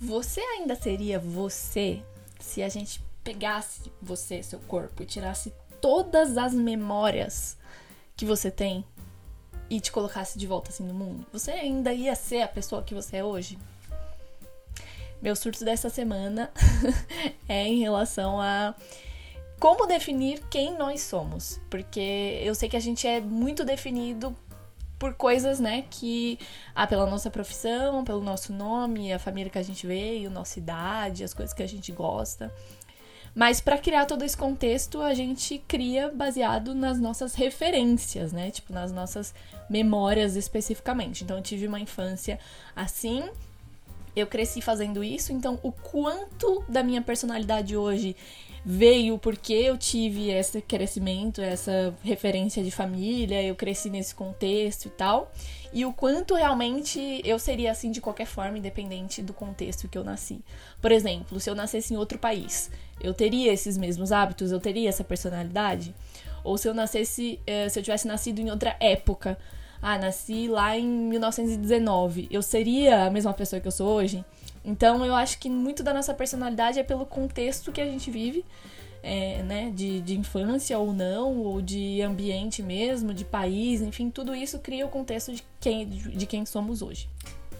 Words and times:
Você 0.00 0.40
ainda 0.40 0.74
seria 0.74 1.18
você 1.18 2.02
se 2.38 2.62
a 2.62 2.70
gente 2.70 3.02
pegasse 3.22 3.92
você, 4.00 4.42
seu 4.42 4.58
corpo, 4.60 5.02
e 5.02 5.06
tirasse 5.06 5.52
todas 5.78 6.38
as 6.38 6.54
memórias 6.54 7.58
que 8.16 8.24
você 8.24 8.50
tem 8.50 8.82
e 9.68 9.78
te 9.78 9.92
colocasse 9.92 10.38
de 10.38 10.46
volta 10.46 10.70
assim 10.70 10.84
no 10.84 10.94
mundo? 10.94 11.26
Você 11.30 11.50
ainda 11.50 11.92
ia 11.92 12.14
ser 12.14 12.40
a 12.40 12.48
pessoa 12.48 12.82
que 12.82 12.94
você 12.94 13.18
é 13.18 13.24
hoje? 13.24 13.58
Meu 15.20 15.36
surto 15.36 15.66
dessa 15.66 15.90
semana 15.90 16.50
é 17.46 17.66
em 17.66 17.80
relação 17.80 18.40
a 18.40 18.74
como 19.58 19.86
definir 19.86 20.42
quem 20.50 20.78
nós 20.78 21.02
somos. 21.02 21.60
Porque 21.68 22.40
eu 22.42 22.54
sei 22.54 22.70
que 22.70 22.76
a 22.76 22.80
gente 22.80 23.06
é 23.06 23.20
muito 23.20 23.66
definido 23.66 24.34
por 25.00 25.14
coisas, 25.14 25.58
né, 25.58 25.84
que 25.90 26.38
ah, 26.74 26.86
pela 26.86 27.06
nossa 27.06 27.30
profissão, 27.30 28.04
pelo 28.04 28.20
nosso 28.20 28.52
nome, 28.52 29.12
a 29.14 29.18
família 29.18 29.50
que 29.50 29.58
a 29.58 29.62
gente 29.62 29.86
veio, 29.86 30.30
nossa 30.30 30.58
idade, 30.58 31.24
as 31.24 31.32
coisas 31.32 31.54
que 31.54 31.62
a 31.62 31.66
gente 31.66 31.90
gosta. 31.90 32.52
Mas 33.34 33.60
para 33.60 33.78
criar 33.78 34.04
todo 34.04 34.24
esse 34.24 34.36
contexto, 34.36 35.00
a 35.00 35.14
gente 35.14 35.58
cria 35.66 36.10
baseado 36.10 36.74
nas 36.74 37.00
nossas 37.00 37.34
referências, 37.34 38.32
né? 38.32 38.50
Tipo, 38.50 38.72
nas 38.72 38.92
nossas 38.92 39.32
memórias 39.70 40.36
especificamente. 40.36 41.24
Então, 41.24 41.36
eu 41.36 41.42
tive 41.42 41.66
uma 41.66 41.80
infância 41.80 42.38
assim, 42.74 43.24
eu 44.14 44.26
cresci 44.26 44.60
fazendo 44.60 45.02
isso, 45.02 45.32
então 45.32 45.58
o 45.62 45.72
quanto 45.72 46.64
da 46.68 46.82
minha 46.82 47.02
personalidade 47.02 47.76
hoje 47.76 48.16
veio 48.64 49.18
porque 49.18 49.52
eu 49.52 49.78
tive 49.78 50.30
esse 50.30 50.60
crescimento, 50.60 51.40
essa 51.40 51.94
referência 52.02 52.62
de 52.62 52.70
família, 52.70 53.42
eu 53.42 53.54
cresci 53.54 53.88
nesse 53.88 54.14
contexto 54.14 54.86
e 54.86 54.90
tal, 54.90 55.32
e 55.72 55.84
o 55.86 55.92
quanto 55.92 56.34
realmente 56.34 57.22
eu 57.24 57.38
seria 57.38 57.70
assim 57.70 57.90
de 57.90 58.00
qualquer 58.00 58.26
forma, 58.26 58.58
independente 58.58 59.22
do 59.22 59.32
contexto 59.32 59.88
que 59.88 59.96
eu 59.96 60.04
nasci. 60.04 60.40
Por 60.80 60.92
exemplo, 60.92 61.40
se 61.40 61.48
eu 61.48 61.54
nascesse 61.54 61.94
em 61.94 61.96
outro 61.96 62.18
país, 62.18 62.70
eu 63.00 63.14
teria 63.14 63.52
esses 63.52 63.78
mesmos 63.78 64.12
hábitos, 64.12 64.52
eu 64.52 64.60
teria 64.60 64.88
essa 64.88 65.04
personalidade? 65.04 65.94
Ou 66.42 66.58
se 66.58 66.68
eu 66.68 66.74
nascesse, 66.74 67.38
eh, 67.46 67.68
se 67.68 67.78
eu 67.78 67.82
tivesse 67.82 68.06
nascido 68.06 68.40
em 68.40 68.50
outra 68.50 68.76
época, 68.80 69.38
ah, 69.82 69.98
nasci 69.98 70.48
lá 70.48 70.76
em 70.76 70.86
1919, 70.86 72.28
eu 72.30 72.42
seria 72.42 73.04
a 73.04 73.10
mesma 73.10 73.32
pessoa 73.32 73.60
que 73.60 73.66
eu 73.66 73.72
sou 73.72 73.88
hoje? 73.88 74.24
Então 74.64 75.04
eu 75.04 75.14
acho 75.14 75.38
que 75.38 75.48
muito 75.48 75.82
da 75.82 75.94
nossa 75.94 76.12
personalidade 76.12 76.78
é 76.78 76.82
pelo 76.82 77.06
contexto 77.06 77.72
que 77.72 77.80
a 77.80 77.86
gente 77.86 78.10
vive, 78.10 78.44
é, 79.02 79.42
né? 79.42 79.72
De, 79.74 80.00
de 80.00 80.18
infância 80.18 80.78
ou 80.78 80.92
não, 80.92 81.38
ou 81.38 81.62
de 81.62 82.02
ambiente 82.02 82.62
mesmo, 82.62 83.14
de 83.14 83.24
país, 83.24 83.80
enfim, 83.80 84.10
tudo 84.10 84.34
isso 84.34 84.58
cria 84.58 84.84
o 84.84 84.90
contexto 84.90 85.32
de 85.32 85.42
quem, 85.58 85.88
de, 85.88 86.10
de 86.10 86.26
quem 86.26 86.44
somos 86.44 86.82
hoje. 86.82 87.08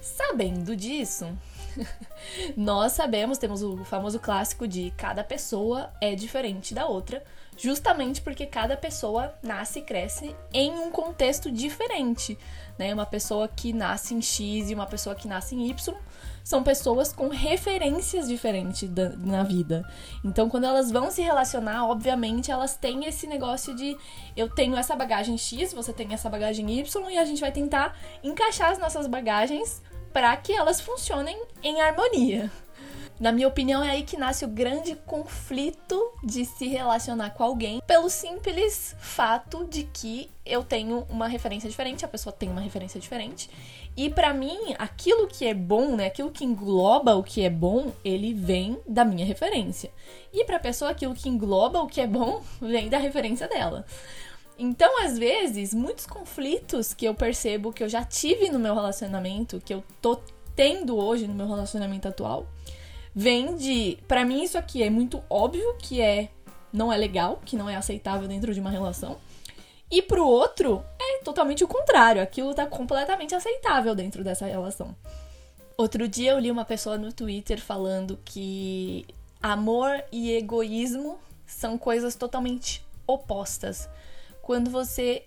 Sabendo 0.02 0.76
disso, 0.76 1.26
nós 2.56 2.92
sabemos, 2.92 3.38
temos 3.38 3.62
o 3.62 3.84
famoso 3.84 4.18
clássico 4.18 4.66
de 4.66 4.92
cada 4.96 5.24
pessoa 5.24 5.90
é 6.00 6.14
diferente 6.14 6.74
da 6.74 6.86
outra, 6.86 7.22
justamente 7.56 8.20
porque 8.20 8.46
cada 8.46 8.76
pessoa 8.76 9.34
nasce 9.42 9.80
e 9.80 9.82
cresce 9.82 10.34
em 10.52 10.72
um 10.72 10.90
contexto 10.90 11.50
diferente. 11.50 12.38
Né? 12.78 12.92
Uma 12.94 13.06
pessoa 13.06 13.48
que 13.48 13.72
nasce 13.72 14.14
em 14.14 14.22
X 14.22 14.70
e 14.70 14.74
uma 14.74 14.86
pessoa 14.86 15.14
que 15.14 15.28
nasce 15.28 15.54
em 15.54 15.68
Y 15.68 15.94
são 16.42 16.62
pessoas 16.62 17.12
com 17.12 17.28
referências 17.28 18.26
diferentes 18.26 18.88
da, 18.88 19.10
na 19.10 19.42
vida. 19.42 19.88
Então, 20.24 20.48
quando 20.48 20.64
elas 20.64 20.90
vão 20.90 21.10
se 21.10 21.22
relacionar, 21.22 21.86
obviamente, 21.86 22.50
elas 22.50 22.76
têm 22.76 23.04
esse 23.04 23.26
negócio 23.26 23.74
de 23.76 23.96
eu 24.36 24.48
tenho 24.48 24.76
essa 24.76 24.96
bagagem 24.96 25.36
X, 25.36 25.72
você 25.72 25.92
tem 25.92 26.12
essa 26.12 26.28
bagagem 26.28 26.68
Y, 26.78 27.10
e 27.10 27.18
a 27.18 27.24
gente 27.24 27.40
vai 27.40 27.52
tentar 27.52 27.96
encaixar 28.22 28.70
as 28.70 28.78
nossas 28.78 29.06
bagagens 29.06 29.82
para 30.12 30.36
que 30.36 30.52
elas 30.52 30.80
funcionem 30.80 31.40
em 31.62 31.80
harmonia. 31.80 32.50
Na 33.20 33.32
minha 33.32 33.48
opinião, 33.48 33.84
é 33.84 33.90
aí 33.90 34.02
que 34.02 34.16
nasce 34.16 34.46
o 34.46 34.48
grande 34.48 34.96
conflito 35.04 36.10
de 36.24 36.46
se 36.46 36.68
relacionar 36.68 37.30
com 37.34 37.44
alguém, 37.44 37.82
pelo 37.86 38.08
simples 38.08 38.96
fato 38.98 39.66
de 39.66 39.84
que 39.84 40.30
eu 40.46 40.64
tenho 40.64 41.06
uma 41.10 41.28
referência 41.28 41.68
diferente, 41.68 42.02
a 42.02 42.08
pessoa 42.08 42.32
tem 42.32 42.48
uma 42.48 42.62
referência 42.62 42.98
diferente. 42.98 43.50
E 43.94 44.08
para 44.08 44.32
mim, 44.32 44.74
aquilo 44.78 45.26
que 45.26 45.44
é 45.44 45.52
bom, 45.52 45.96
né, 45.96 46.06
aquilo 46.06 46.30
que 46.30 46.46
engloba 46.46 47.14
o 47.14 47.22
que 47.22 47.42
é 47.42 47.50
bom, 47.50 47.92
ele 48.02 48.32
vem 48.32 48.78
da 48.88 49.04
minha 49.04 49.26
referência. 49.26 49.90
E 50.32 50.42
para 50.46 50.56
a 50.56 50.60
pessoa, 50.60 50.90
aquilo 50.90 51.14
que 51.14 51.28
engloba 51.28 51.82
o 51.82 51.86
que 51.86 52.00
é 52.00 52.06
bom 52.06 52.42
vem 52.58 52.88
da 52.88 52.96
referência 52.96 53.46
dela. 53.46 53.84
Então, 54.62 55.02
às 55.02 55.18
vezes, 55.18 55.72
muitos 55.72 56.04
conflitos 56.04 56.92
que 56.92 57.06
eu 57.06 57.14
percebo 57.14 57.72
que 57.72 57.82
eu 57.82 57.88
já 57.88 58.04
tive 58.04 58.50
no 58.50 58.58
meu 58.58 58.74
relacionamento, 58.74 59.58
que 59.58 59.72
eu 59.72 59.82
tô 60.02 60.20
tendo 60.54 60.98
hoje 60.98 61.26
no 61.26 61.32
meu 61.32 61.48
relacionamento 61.48 62.06
atual, 62.06 62.46
vem 63.14 63.56
de, 63.56 63.96
para 64.06 64.22
mim 64.22 64.42
isso 64.42 64.58
aqui 64.58 64.82
é 64.82 64.90
muito 64.90 65.24
óbvio 65.30 65.74
que 65.78 66.02
é 66.02 66.28
não 66.70 66.92
é 66.92 66.98
legal, 66.98 67.40
que 67.42 67.56
não 67.56 67.70
é 67.70 67.74
aceitável 67.74 68.28
dentro 68.28 68.52
de 68.52 68.60
uma 68.60 68.68
relação. 68.68 69.16
E 69.90 70.02
pro 70.02 70.26
outro 70.26 70.84
é 71.00 71.24
totalmente 71.24 71.64
o 71.64 71.68
contrário, 71.68 72.20
aquilo 72.20 72.54
tá 72.54 72.66
completamente 72.66 73.34
aceitável 73.34 73.94
dentro 73.94 74.22
dessa 74.22 74.44
relação. 74.44 74.94
Outro 75.74 76.06
dia 76.06 76.32
eu 76.32 76.38
li 76.38 76.50
uma 76.50 76.66
pessoa 76.66 76.98
no 76.98 77.14
Twitter 77.14 77.58
falando 77.58 78.18
que 78.26 79.06
amor 79.42 80.04
e 80.12 80.32
egoísmo 80.32 81.18
são 81.46 81.78
coisas 81.78 82.14
totalmente 82.14 82.84
opostas. 83.06 83.88
Quando 84.42 84.70
você 84.70 85.26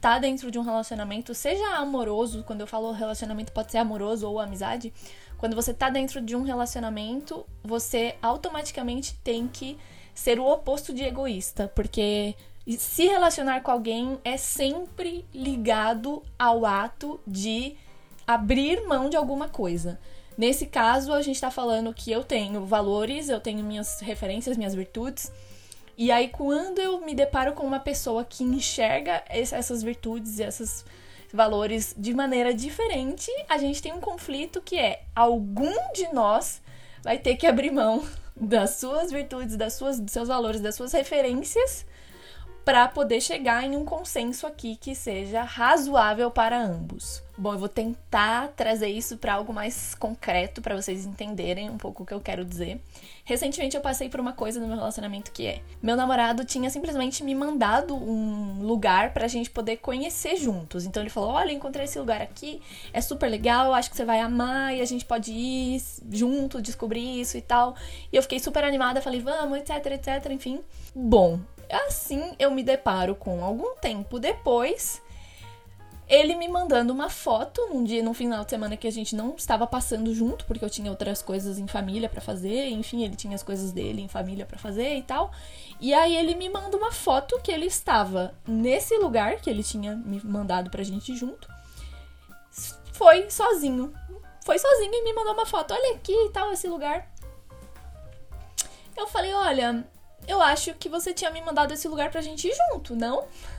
tá 0.00 0.18
dentro 0.18 0.50
de 0.50 0.58
um 0.58 0.62
relacionamento, 0.62 1.34
seja 1.34 1.76
amoroso, 1.76 2.44
quando 2.44 2.60
eu 2.60 2.66
falo 2.66 2.92
relacionamento 2.92 3.52
pode 3.52 3.72
ser 3.72 3.78
amoroso 3.78 4.28
ou 4.28 4.38
amizade, 4.38 4.92
quando 5.36 5.54
você 5.54 5.72
tá 5.72 5.90
dentro 5.90 6.20
de 6.20 6.36
um 6.36 6.42
relacionamento, 6.42 7.46
você 7.62 8.16
automaticamente 8.20 9.14
tem 9.22 9.48
que 9.48 9.78
ser 10.14 10.40
o 10.40 10.46
oposto 10.46 10.92
de 10.92 11.04
egoísta, 11.04 11.70
porque 11.74 12.34
se 12.76 13.06
relacionar 13.06 13.60
com 13.62 13.70
alguém 13.70 14.18
é 14.24 14.36
sempre 14.36 15.24
ligado 15.32 16.22
ao 16.38 16.66
ato 16.66 17.20
de 17.26 17.76
abrir 18.26 18.86
mão 18.86 19.08
de 19.08 19.16
alguma 19.16 19.48
coisa. 19.48 19.98
Nesse 20.36 20.66
caso, 20.66 21.12
a 21.12 21.22
gente 21.22 21.40
tá 21.40 21.50
falando 21.50 21.94
que 21.94 22.12
eu 22.12 22.22
tenho 22.22 22.64
valores, 22.64 23.28
eu 23.28 23.40
tenho 23.40 23.64
minhas 23.64 24.00
referências, 24.00 24.56
minhas 24.56 24.74
virtudes. 24.74 25.32
E 25.98 26.12
aí, 26.12 26.28
quando 26.28 26.78
eu 26.78 27.00
me 27.00 27.12
deparo 27.12 27.54
com 27.54 27.66
uma 27.66 27.80
pessoa 27.80 28.24
que 28.24 28.44
enxerga 28.44 29.20
essas 29.28 29.82
virtudes 29.82 30.38
e 30.38 30.44
esses 30.44 30.84
valores 31.32 31.92
de 31.98 32.14
maneira 32.14 32.54
diferente, 32.54 33.28
a 33.48 33.58
gente 33.58 33.82
tem 33.82 33.92
um 33.92 34.00
conflito 34.00 34.62
que 34.62 34.78
é 34.78 35.02
algum 35.12 35.74
de 35.92 36.06
nós 36.12 36.62
vai 37.02 37.18
ter 37.18 37.34
que 37.34 37.48
abrir 37.48 37.72
mão 37.72 38.06
das 38.36 38.76
suas 38.76 39.10
virtudes, 39.10 39.56
das 39.56 39.74
suas, 39.74 39.98
dos 39.98 40.12
seus 40.12 40.28
valores, 40.28 40.60
das 40.60 40.76
suas 40.76 40.92
referências 40.92 41.84
para 42.68 42.86
poder 42.86 43.22
chegar 43.22 43.64
em 43.64 43.74
um 43.74 43.82
consenso 43.82 44.46
aqui 44.46 44.76
que 44.76 44.94
seja 44.94 45.42
razoável 45.42 46.30
para 46.30 46.62
ambos. 46.62 47.22
Bom, 47.38 47.54
eu 47.54 47.58
vou 47.58 47.68
tentar 47.68 48.48
trazer 48.48 48.88
isso 48.88 49.16
para 49.16 49.32
algo 49.32 49.54
mais 49.54 49.94
concreto 49.94 50.60
para 50.60 50.76
vocês 50.76 51.06
entenderem 51.06 51.70
um 51.70 51.78
pouco 51.78 52.02
o 52.02 52.06
que 52.06 52.12
eu 52.12 52.20
quero 52.20 52.44
dizer. 52.44 52.78
Recentemente 53.24 53.74
eu 53.74 53.80
passei 53.80 54.10
por 54.10 54.20
uma 54.20 54.34
coisa 54.34 54.60
no 54.60 54.66
meu 54.66 54.76
relacionamento 54.76 55.32
que 55.32 55.46
é: 55.46 55.62
meu 55.82 55.96
namorado 55.96 56.44
tinha 56.44 56.68
simplesmente 56.68 57.24
me 57.24 57.34
mandado 57.34 57.96
um 57.96 58.60
lugar 58.60 59.14
pra 59.14 59.28
gente 59.28 59.48
poder 59.48 59.78
conhecer 59.78 60.36
juntos. 60.36 60.84
Então 60.84 61.02
ele 61.02 61.08
falou: 61.08 61.30
"Olha, 61.30 61.52
encontrei 61.52 61.86
esse 61.86 61.98
lugar 61.98 62.20
aqui, 62.20 62.60
é 62.92 63.00
super 63.00 63.30
legal, 63.30 63.72
acho 63.72 63.88
que 63.88 63.96
você 63.96 64.04
vai 64.04 64.20
amar 64.20 64.76
e 64.76 64.82
a 64.82 64.84
gente 64.84 65.06
pode 65.06 65.32
ir 65.32 65.82
junto, 66.10 66.60
descobrir 66.60 67.18
isso 67.18 67.38
e 67.38 67.40
tal". 67.40 67.74
E 68.12 68.16
eu 68.16 68.20
fiquei 68.20 68.38
super 68.38 68.62
animada, 68.62 69.00
falei: 69.00 69.20
"Vamos, 69.20 69.58
etc, 69.58 69.86
etc, 69.86 70.30
enfim". 70.32 70.60
Bom, 70.94 71.40
Assim 71.70 72.34
eu 72.38 72.50
me 72.50 72.62
deparo 72.62 73.14
com 73.14 73.44
algum 73.44 73.76
tempo 73.76 74.18
depois 74.18 75.02
ele 76.08 76.34
me 76.34 76.48
mandando 76.48 76.92
uma 76.92 77.10
foto 77.10 77.60
num 77.68 77.84
dia, 77.84 78.02
num 78.02 78.14
final 78.14 78.42
de 78.42 78.48
semana 78.50 78.78
que 78.78 78.86
a 78.86 78.90
gente 78.90 79.14
não 79.14 79.34
estava 79.36 79.66
passando 79.66 80.14
junto, 80.14 80.46
porque 80.46 80.64
eu 80.64 80.70
tinha 80.70 80.90
outras 80.90 81.20
coisas 81.20 81.58
em 81.58 81.66
família 81.66 82.08
para 82.08 82.20
fazer, 82.22 82.70
enfim, 82.70 83.04
ele 83.04 83.14
tinha 83.14 83.34
as 83.34 83.42
coisas 83.42 83.72
dele 83.72 84.00
em 84.00 84.08
família 84.08 84.46
para 84.46 84.58
fazer 84.58 84.96
e 84.96 85.02
tal. 85.02 85.30
E 85.78 85.92
aí 85.92 86.16
ele 86.16 86.34
me 86.34 86.48
manda 86.48 86.74
uma 86.78 86.90
foto 86.90 87.38
que 87.40 87.52
ele 87.52 87.66
estava 87.66 88.34
nesse 88.46 88.96
lugar 88.96 89.36
que 89.36 89.50
ele 89.50 89.62
tinha 89.62 89.94
me 89.94 90.18
mandado 90.24 90.70
pra 90.70 90.82
gente 90.82 91.14
junto. 91.14 91.46
Foi 92.92 93.30
sozinho. 93.30 93.92
Foi 94.46 94.58
sozinho 94.58 94.94
e 94.94 95.04
me 95.04 95.12
mandou 95.12 95.34
uma 95.34 95.44
foto. 95.44 95.74
Olha 95.74 95.94
aqui 95.94 96.12
e 96.12 96.30
tal 96.30 96.50
esse 96.50 96.66
lugar. 96.66 97.12
Eu 98.96 99.06
falei, 99.06 99.32
olha, 99.34 99.86
eu 100.26 100.40
acho 100.42 100.74
que 100.74 100.88
você 100.88 101.12
tinha 101.14 101.30
me 101.30 101.40
mandado 101.40 101.72
esse 101.72 101.88
lugar 101.88 102.10
pra 102.10 102.20
gente 102.20 102.48
ir 102.48 102.54
junto, 102.54 102.96
não? 102.96 103.26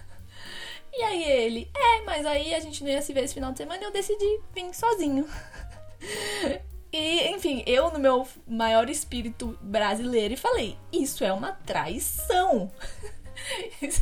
E 0.91 1.03
aí 1.03 1.23
ele, 1.23 1.71
é, 1.73 2.01
mas 2.01 2.25
aí 2.25 2.53
a 2.53 2.59
gente 2.59 2.83
não 2.83 2.89
ia 2.89 3.01
se 3.01 3.13
ver 3.13 3.23
esse 3.23 3.35
final 3.35 3.51
de 3.51 3.59
semana 3.59 3.79
e 3.79 3.85
eu 3.85 3.91
decidi 3.91 4.41
vir 4.53 4.73
sozinho. 4.73 5.25
E, 6.91 7.27
enfim, 7.29 7.63
eu 7.67 7.91
no 7.91 7.99
meu 7.99 8.27
maior 8.47 8.89
espírito 8.89 9.55
brasileiro 9.61 10.35
falei, 10.35 10.75
isso 10.91 11.23
é 11.23 11.31
uma 11.31 11.51
traição. 11.51 12.71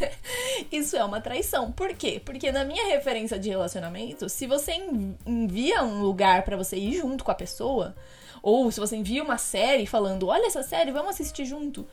É, 0.02 0.12
isso 0.72 0.98
é 0.98 1.04
uma 1.04 1.22
traição. 1.22 1.72
Por 1.72 1.94
quê? 1.94 2.20
Porque 2.24 2.52
na 2.52 2.66
minha 2.66 2.88
referência 2.88 3.38
de 3.38 3.50
relacionamento, 3.50 4.28
se 4.28 4.48
você 4.48 4.74
envia 5.28 5.84
um 5.84 6.02
lugar 6.02 6.42
para 6.44 6.58
você 6.58 6.76
ir 6.76 6.94
junto 6.94 7.24
com 7.24 7.30
a 7.30 7.36
pessoa, 7.36 7.96
Ou 8.42 8.72
se 8.72 8.80
você 8.80 8.96
envia 8.96 9.24
uma 9.24 9.38
série 9.38 9.86
falando, 9.86 10.28
olha 10.28 10.48
essa 10.48 10.64
série, 10.64 10.92
vamos 10.92 11.12
assistir 11.12 11.46
junto. 11.46 11.88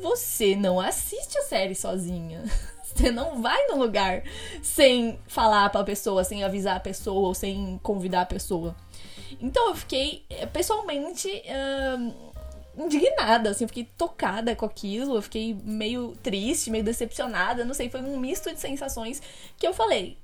Você 0.00 0.56
não 0.56 0.80
assiste 0.80 1.38
a 1.38 1.42
série 1.42 1.74
sozinha. 1.74 2.42
Você 2.84 3.10
não 3.10 3.42
vai 3.42 3.66
no 3.66 3.76
lugar 3.76 4.22
sem 4.62 5.18
falar 5.26 5.68
pra 5.70 5.82
pessoa, 5.82 6.22
sem 6.22 6.44
avisar 6.44 6.76
a 6.76 6.80
pessoa 6.80 7.28
ou 7.28 7.34
sem 7.34 7.78
convidar 7.82 8.22
a 8.22 8.26
pessoa. 8.26 8.76
Então 9.40 9.70
eu 9.70 9.74
fiquei 9.74 10.24
eh, 10.30 10.46
pessoalmente 10.46 11.28
uh, 11.28 12.34
indignada, 12.76 13.50
assim, 13.50 13.64
eu 13.64 13.68
fiquei 13.68 13.88
tocada 13.96 14.54
com 14.54 14.64
aquilo, 14.64 15.16
eu 15.16 15.22
fiquei 15.22 15.54
meio 15.64 16.14
triste, 16.22 16.70
meio 16.70 16.84
decepcionada, 16.84 17.64
não 17.64 17.74
sei, 17.74 17.90
foi 17.90 18.00
um 18.00 18.18
misto 18.18 18.52
de 18.52 18.60
sensações 18.60 19.20
que 19.56 19.66
eu 19.66 19.74
falei, 19.74 20.16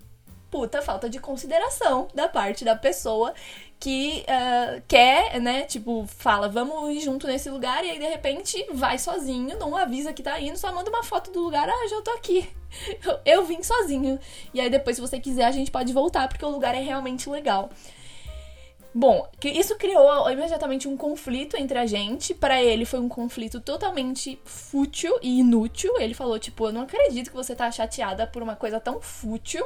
puta 0.50 0.82
falta 0.82 1.08
de 1.08 1.18
consideração 1.18 2.08
da 2.14 2.28
parte 2.28 2.64
da 2.64 2.74
pessoa 2.74 3.34
que 3.80 4.26
uh, 4.28 4.82
quer, 4.86 5.40
né, 5.40 5.62
tipo, 5.62 6.06
fala, 6.06 6.50
vamos 6.50 6.94
ir 6.94 7.00
junto 7.00 7.26
nesse 7.26 7.48
lugar, 7.48 7.82
e 7.82 7.90
aí 7.90 7.98
de 7.98 8.06
repente 8.06 8.66
vai 8.74 8.98
sozinho, 8.98 9.58
não 9.58 9.74
avisa 9.74 10.12
que 10.12 10.22
tá 10.22 10.38
indo, 10.38 10.58
só 10.58 10.70
manda 10.70 10.90
uma 10.90 11.02
foto 11.02 11.30
do 11.30 11.40
lugar, 11.40 11.66
ah, 11.66 11.88
já 11.88 12.02
tô 12.02 12.10
aqui. 12.10 12.46
Eu, 13.02 13.18
eu 13.40 13.44
vim 13.46 13.62
sozinho. 13.62 14.20
E 14.52 14.60
aí 14.60 14.68
depois, 14.68 14.96
se 14.96 15.00
você 15.00 15.18
quiser, 15.18 15.46
a 15.46 15.50
gente 15.50 15.70
pode 15.70 15.94
voltar, 15.94 16.28
porque 16.28 16.44
o 16.44 16.50
lugar 16.50 16.74
é 16.74 16.80
realmente 16.80 17.28
legal. 17.30 17.70
Bom, 18.92 19.26
isso 19.44 19.76
criou 19.76 20.28
imediatamente 20.30 20.88
um 20.88 20.96
conflito 20.96 21.56
entre 21.56 21.78
a 21.78 21.86
gente. 21.86 22.34
Para 22.34 22.60
ele 22.60 22.84
foi 22.84 22.98
um 22.98 23.08
conflito 23.08 23.60
totalmente 23.60 24.38
fútil 24.44 25.16
e 25.22 25.38
inútil. 25.38 25.96
Ele 25.98 26.12
falou 26.12 26.38
tipo, 26.40 26.66
eu 26.66 26.72
não 26.72 26.82
acredito 26.82 27.30
que 27.30 27.36
você 27.36 27.54
tá 27.54 27.70
chateada 27.70 28.26
por 28.26 28.42
uma 28.42 28.56
coisa 28.56 28.80
tão 28.80 29.00
fútil. 29.00 29.64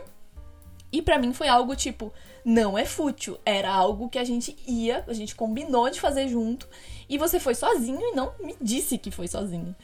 E 0.95 1.03
para 1.03 1.19
mim 1.19 1.33
foi 1.33 1.49
algo 1.49 1.75
tipo, 1.75 2.13
não 2.45 2.79
é 2.79 2.85
fútil, 2.85 3.37
era 3.45 3.69
algo 3.69 4.09
que 4.09 4.17
a 4.17 4.23
gente 4.23 4.57
ia, 4.65 5.03
a 5.09 5.13
gente 5.13 5.35
combinou 5.35 5.91
de 5.91 6.01
fazer 6.01 6.29
junto, 6.29 6.69
e 7.09 7.19
você 7.19 7.41
foi 7.41 7.53
sozinho 7.57 8.01
e 8.01 8.15
não 8.15 8.33
me 8.39 8.55
disse 8.61 8.97
que 8.97 9.11
foi 9.11 9.27
sozinho. 9.27 9.75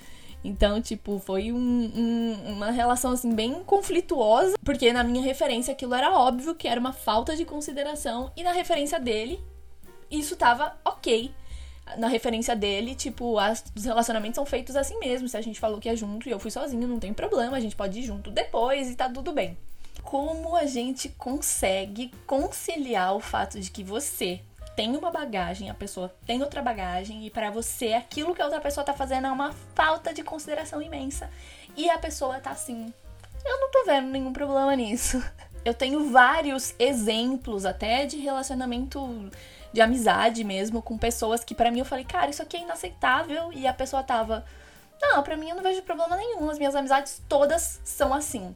Então, 0.45 0.81
tipo, 0.81 1.19
foi 1.19 1.51
um, 1.51 1.59
um, 1.59 2.53
uma 2.53 2.71
relação, 2.71 3.11
assim, 3.11 3.35
bem 3.35 3.65
conflituosa, 3.65 4.55
porque 4.65 4.93
na 4.93 5.03
minha 5.03 5.21
referência 5.21 5.73
aquilo 5.73 5.95
era 5.95 6.17
óbvio 6.17 6.55
que 6.55 6.69
era 6.69 6.79
uma 6.79 6.93
falta 6.93 7.35
de 7.35 7.45
consideração, 7.45 8.31
e 8.37 8.45
na 8.45 8.53
referência 8.53 9.01
dele, 9.01 9.43
isso 10.09 10.37
tava 10.37 10.79
ok. 10.85 11.35
Na 11.99 12.07
referência 12.07 12.55
dele, 12.55 12.95
tipo, 12.95 13.37
as, 13.37 13.65
os 13.77 13.85
relacionamentos 13.85 14.37
são 14.37 14.47
feitos 14.47 14.77
assim 14.77 14.97
mesmo. 15.01 15.29
Se 15.29 15.37
a 15.37 15.41
gente 15.41 15.59
falou 15.59 15.81
que 15.81 15.89
é 15.89 15.97
junto 15.97 16.29
e 16.29 16.31
eu 16.31 16.39
fui 16.39 16.53
sozinho, 16.53 16.87
não 16.87 17.01
tem 17.01 17.13
problema, 17.13 17.57
a 17.57 17.61
gente 17.61 17.75
pode 17.75 17.99
ir 17.99 18.05
junto 18.05 18.31
depois 18.31 18.89
e 18.89 18.95
tá 18.95 19.09
tudo 19.09 19.33
bem 19.33 19.59
como 20.03 20.57
a 20.57 20.67
gente 20.67 21.09
consegue 21.11 22.13
conciliar 22.27 23.15
o 23.15 23.21
fato 23.21 23.61
de 23.61 23.71
que 23.71 23.85
você 23.85 24.41
tem 24.77 24.97
uma 24.97 25.11
bagagem, 25.11 25.69
a 25.69 25.75
pessoa 25.75 26.15
tem 26.27 26.43
outra 26.43 26.63
bagagem 26.63 27.27
e 27.27 27.31
para 27.31 27.51
você 27.51 27.93
aquilo 27.93 28.35
que 28.35 28.41
a 28.41 28.47
outra 28.47 28.61
pessoa 28.61 28.85
tá 28.85 28.95
fazendo 28.95 29.27
é 29.27 29.31
uma 29.31 29.53
falta 29.75 30.15
de 30.15 30.23
consideração 30.23 30.81
imensa 30.81 31.31
e 31.77 31.91
a 31.91 31.99
pessoa 31.99 32.41
tá 32.41 32.51
assim, 32.51 32.93
eu 33.45 33.61
não 33.61 33.71
tô 33.71 33.85
vendo 33.85 34.09
nenhum 34.09 34.33
problema 34.33 34.75
nisso. 34.75 35.23
Eu 35.63 35.75
tenho 35.75 36.11
vários 36.11 36.75
exemplos 36.79 37.67
até 37.67 38.07
de 38.07 38.17
relacionamento 38.17 39.31
de 39.71 39.83
amizade 39.83 40.43
mesmo 40.43 40.81
com 40.81 40.97
pessoas 40.97 41.45
que 41.45 41.55
para 41.55 41.71
mim 41.71 41.81
eu 41.81 41.85
falei, 41.85 42.03
cara, 42.03 42.31
isso 42.31 42.41
aqui 42.41 42.57
é 42.57 42.63
inaceitável 42.63 43.53
e 43.53 43.67
a 43.67 43.75
pessoa 43.75 44.03
tava 44.03 44.43
não, 45.01 45.23
pra 45.23 45.37
mim 45.37 45.49
eu 45.49 45.57
não 45.57 45.63
vejo 45.63 45.83
problema 45.83 46.17
nenhum. 46.17 46.49
As 46.51 46.59
minhas 46.59 46.75
amizades 46.75 47.23
todas 47.29 47.81
são 47.85 48.13
assim. 48.13 48.55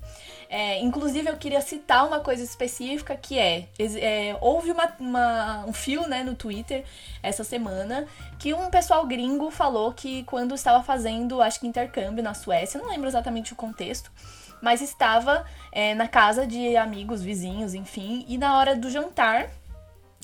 É, 0.48 0.78
inclusive, 0.80 1.28
eu 1.28 1.36
queria 1.36 1.60
citar 1.60 2.06
uma 2.06 2.20
coisa 2.20 2.44
específica 2.44 3.16
que 3.16 3.38
é, 3.38 3.66
é 3.78 4.36
houve 4.40 4.70
uma, 4.70 4.92
uma, 5.00 5.64
um 5.66 5.72
fio 5.72 6.06
né, 6.06 6.22
no 6.22 6.34
Twitter 6.34 6.84
essa 7.22 7.42
semana 7.42 8.06
que 8.38 8.52
um 8.52 8.70
pessoal 8.70 9.06
gringo 9.06 9.50
falou 9.50 9.92
que 9.92 10.22
quando 10.24 10.54
estava 10.54 10.84
fazendo, 10.84 11.40
acho 11.40 11.60
que 11.60 11.66
intercâmbio 11.66 12.22
na 12.22 12.34
Suécia, 12.34 12.80
não 12.80 12.90
lembro 12.90 13.08
exatamente 13.08 13.52
o 13.52 13.56
contexto, 13.56 14.12
mas 14.60 14.82
estava 14.82 15.44
é, 15.72 15.94
na 15.94 16.06
casa 16.06 16.46
de 16.46 16.76
amigos, 16.76 17.22
vizinhos, 17.22 17.74
enfim, 17.74 18.24
e 18.28 18.36
na 18.36 18.58
hora 18.58 18.76
do 18.76 18.90
jantar, 18.90 19.50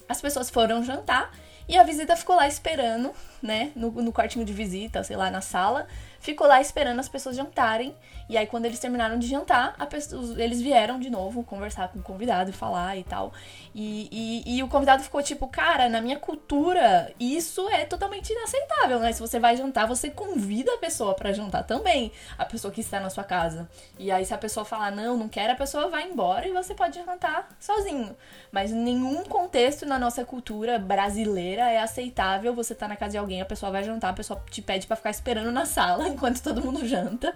as 0.08 0.20
pessoas 0.20 0.50
foram 0.50 0.84
jantar 0.84 1.30
e 1.70 1.78
a 1.78 1.84
visita 1.84 2.16
ficou 2.16 2.34
lá 2.34 2.48
esperando, 2.48 3.12
né, 3.40 3.70
no, 3.76 3.90
no 3.90 4.12
quartinho 4.12 4.44
de 4.44 4.52
visita, 4.52 5.04
sei 5.04 5.16
lá, 5.16 5.30
na 5.30 5.40
sala, 5.40 5.86
ficou 6.20 6.46
lá 6.46 6.60
esperando 6.60 7.00
as 7.00 7.08
pessoas 7.08 7.34
jantarem. 7.36 7.94
E 8.30 8.36
aí, 8.36 8.46
quando 8.46 8.64
eles 8.64 8.78
terminaram 8.78 9.18
de 9.18 9.26
jantar, 9.26 9.74
pessoa, 9.88 10.40
eles 10.40 10.62
vieram 10.62 11.00
de 11.00 11.10
novo 11.10 11.42
conversar 11.42 11.88
com 11.88 11.98
o 11.98 12.02
convidado 12.02 12.52
falar 12.52 12.96
e 12.96 13.02
tal. 13.02 13.32
E, 13.74 14.08
e, 14.46 14.56
e, 14.56 14.62
o 14.62 14.68
convidado 14.68 15.02
ficou 15.02 15.20
tipo, 15.20 15.48
cara, 15.48 15.88
na 15.88 16.00
minha 16.00 16.16
cultura, 16.16 17.12
isso 17.18 17.68
é 17.70 17.84
totalmente 17.84 18.32
inaceitável, 18.32 19.00
né? 19.00 19.10
Se 19.10 19.20
você 19.20 19.40
vai 19.40 19.56
jantar, 19.56 19.84
você 19.88 20.10
convida 20.10 20.72
a 20.72 20.78
pessoa 20.78 21.12
para 21.12 21.32
jantar 21.32 21.64
também, 21.64 22.12
a 22.38 22.44
pessoa 22.44 22.72
que 22.72 22.80
está 22.80 23.00
na 23.00 23.10
sua 23.10 23.24
casa. 23.24 23.68
E 23.98 24.12
aí, 24.12 24.24
se 24.24 24.32
a 24.32 24.38
pessoa 24.38 24.64
falar 24.64 24.92
não, 24.92 25.16
não 25.16 25.28
quer, 25.28 25.50
a 25.50 25.56
pessoa 25.56 25.88
vai 25.88 26.08
embora 26.08 26.46
e 26.46 26.52
você 26.52 26.72
pode 26.72 26.96
jantar 27.04 27.48
sozinho. 27.58 28.16
Mas 28.52 28.70
em 28.70 28.76
nenhum 28.76 29.24
contexto 29.24 29.84
na 29.84 29.98
nossa 29.98 30.24
cultura 30.24 30.78
brasileira 30.78 31.68
é 31.68 31.78
aceitável 31.78 32.54
você 32.54 32.74
estar 32.74 32.86
tá 32.86 32.90
na 32.90 32.96
casa 32.96 33.10
de 33.10 33.18
alguém, 33.18 33.42
a 33.42 33.44
pessoa 33.44 33.72
vai 33.72 33.82
jantar, 33.82 34.10
a 34.10 34.14
pessoa 34.14 34.40
te 34.48 34.62
pede 34.62 34.86
para 34.86 34.94
ficar 34.94 35.10
esperando 35.10 35.50
na 35.50 35.66
sala 35.66 36.06
enquanto 36.08 36.40
todo 36.40 36.62
mundo 36.62 36.86
janta. 36.86 37.34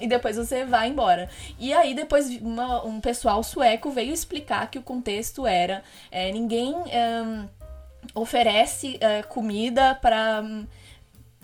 E 0.00 0.15
depois 0.16 0.36
você 0.36 0.64
vai 0.64 0.88
embora. 0.88 1.28
E 1.58 1.72
aí, 1.72 1.94
depois, 1.94 2.28
uma, 2.40 2.84
um 2.84 3.00
pessoal 3.00 3.42
sueco 3.42 3.90
veio 3.90 4.12
explicar 4.12 4.70
que 4.70 4.78
o 4.78 4.82
contexto 4.82 5.46
era: 5.46 5.82
é, 6.10 6.30
ninguém 6.32 6.74
oferece 8.14 8.96
uh, 8.96 9.26
comida 9.28 9.94
para. 9.94 10.42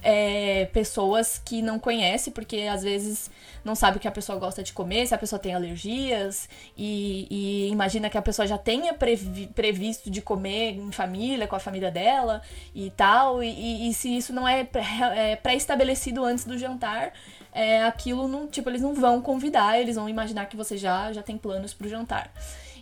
É, 0.04 0.64
pessoas 0.72 1.40
que 1.44 1.62
não 1.62 1.78
conhece, 1.78 2.32
porque 2.32 2.62
às 2.62 2.82
vezes 2.82 3.30
não 3.64 3.76
sabe 3.76 3.98
o 3.98 4.00
que 4.00 4.08
a 4.08 4.10
pessoa 4.10 4.36
gosta 4.36 4.60
de 4.60 4.72
comer, 4.72 5.06
se 5.06 5.14
a 5.14 5.18
pessoa 5.18 5.38
tem 5.38 5.54
alergias, 5.54 6.48
e, 6.76 7.28
e 7.30 7.68
imagina 7.70 8.10
que 8.10 8.18
a 8.18 8.22
pessoa 8.22 8.44
já 8.44 8.58
tenha 8.58 8.92
previ, 8.92 9.46
previsto 9.54 10.10
de 10.10 10.20
comer 10.20 10.72
em 10.72 10.90
família, 10.90 11.46
com 11.46 11.54
a 11.54 11.60
família 11.60 11.88
dela 11.88 12.42
e 12.75 12.90
tal, 12.90 13.44
e, 13.44 13.88
e 13.88 13.94
se 13.94 14.16
isso 14.16 14.32
não 14.32 14.48
é, 14.48 14.68
é 15.14 15.36
pré-estabelecido 15.36 16.25
antes 16.25 16.44
do 16.44 16.58
jantar, 16.58 17.12
é, 17.52 17.82
aquilo 17.84 18.26
não, 18.26 18.46
tipo, 18.46 18.69
eles 18.70 18.82
não 18.82 18.94
vão 18.94 19.20
convidar, 19.20 19.78
eles 19.78 19.96
vão 19.96 20.08
imaginar 20.08 20.46
que 20.46 20.56
você 20.56 20.76
já, 20.76 21.12
já 21.12 21.22
tem 21.22 21.37
planos 21.37 21.75
pro 21.75 21.88
jantar. 21.88 22.32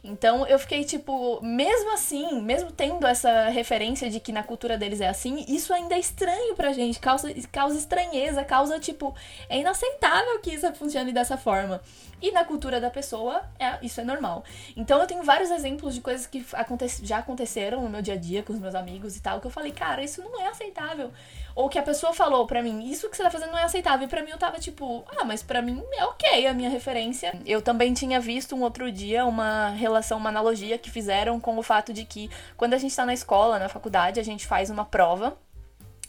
Então 0.03 0.47
eu 0.47 0.59
fiquei 0.59 0.85
tipo, 0.85 1.41
mesmo 1.43 1.93
assim, 1.93 2.41
mesmo 2.41 2.73
tendo 2.73 3.07
essa 3.07 3.49
referência 3.49 4.09
de 4.09 4.19
que 4.19 4.33
na 4.33 4.43
cultura 4.43 4.79
deles 4.79 5.01
é 5.01 5.09
assim, 5.09 5.45
isso 5.47 5.75
ainda 5.75 5.95
é 5.95 5.99
estranho 5.99 6.55
pra 6.55 6.73
gente, 6.73 6.99
causa, 6.99 7.33
causa 7.53 7.77
estranheza, 7.77 8.43
causa 8.43 8.81
tipo, 8.81 9.15
é 9.49 9.59
inaceitável 9.59 10.41
que 10.41 10.55
isso 10.55 10.73
funcione 10.75 11.13
dessa 11.13 11.37
forma. 11.37 11.83
E 12.23 12.31
na 12.33 12.45
cultura 12.45 12.81
da 12.81 12.91
pessoa, 12.91 13.43
é, 13.59 13.79
isso 13.83 14.01
é 14.01 14.05
normal. 14.05 14.45
Então 14.77 15.01
eu 15.01 15.07
tenho 15.07 15.23
vários 15.23 15.51
exemplos 15.51 15.95
de 15.95 16.01
coisas 16.01 16.27
que 16.27 16.45
aconte 16.53 16.87
já 17.03 17.19
aconteceram 17.19 17.83
no 17.83 17.89
meu 17.89 18.03
dia 18.03 18.15
a 18.15 18.17
dia 18.17 18.43
com 18.43 18.53
os 18.53 18.59
meus 18.59 18.75
amigos 18.75 19.17
e 19.17 19.23
tal, 19.23 19.41
que 19.41 19.47
eu 19.47 19.51
falei, 19.51 19.73
cara, 19.73 20.03
isso 20.03 20.23
não 20.23 20.41
é 20.41 20.49
aceitável. 20.49 21.11
Ou 21.55 21.69
que 21.69 21.79
a 21.79 21.83
pessoa 21.83 22.13
falou 22.13 22.47
pra 22.47 22.63
mim, 22.63 22.91
isso 22.91 23.09
que 23.09 23.17
você 23.17 23.23
tá 23.23 23.31
fazendo 23.31 23.51
não 23.51 23.59
é 23.59 23.65
aceitável. 23.65 24.07
E 24.07 24.11
pra 24.11 24.23
mim 24.23 24.31
eu 24.31 24.39
tava 24.39 24.59
tipo, 24.59 25.05
ah, 25.17 25.25
mas 25.25 25.43
pra 25.43 25.61
mim 25.63 25.83
é 25.95 26.05
ok 26.05 26.47
a 26.47 26.55
minha 26.55 26.71
referência. 26.71 27.39
Eu 27.45 27.61
também 27.61 27.93
tinha 27.93 28.21
visto 28.21 28.55
um 28.55 28.63
outro 28.63 28.91
dia 28.91 29.25
uma 29.27 29.71
relação, 29.71 30.19
uma 30.19 30.29
analogia 30.29 30.79
que 30.79 30.91
fizeram 30.91 31.41
com 31.41 31.57
o 31.59 31.63
fato 31.63 31.93
de 31.93 32.05
que 32.05 32.31
quando 32.57 32.75
a 32.75 32.79
gente 32.79 32.95
tá 32.95 33.05
na 33.05 33.15
escola, 33.15 33.59
na 33.59 33.69
faculdade, 33.69 34.21
a 34.21 34.25
gente 34.25 34.47
faz 34.47 34.71
uma 34.71 34.85
prova. 34.85 35.37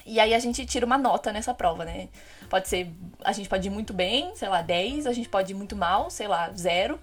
E 0.05 0.19
aí 0.19 0.33
a 0.33 0.39
gente 0.39 0.65
tira 0.65 0.85
uma 0.85 0.97
nota 0.97 1.31
nessa 1.31 1.53
prova, 1.53 1.85
né? 1.85 2.09
Pode 2.49 2.67
ser, 2.67 2.91
a 3.23 3.31
gente 3.31 3.47
pode 3.47 3.67
ir 3.67 3.71
muito 3.71 3.93
bem, 3.93 4.35
sei 4.35 4.49
lá, 4.49 4.61
10, 4.61 5.05
a 5.05 5.13
gente 5.13 5.29
pode 5.29 5.51
ir 5.51 5.55
muito 5.55 5.75
mal, 5.75 6.09
sei 6.09 6.27
lá, 6.27 6.51
0. 6.53 6.99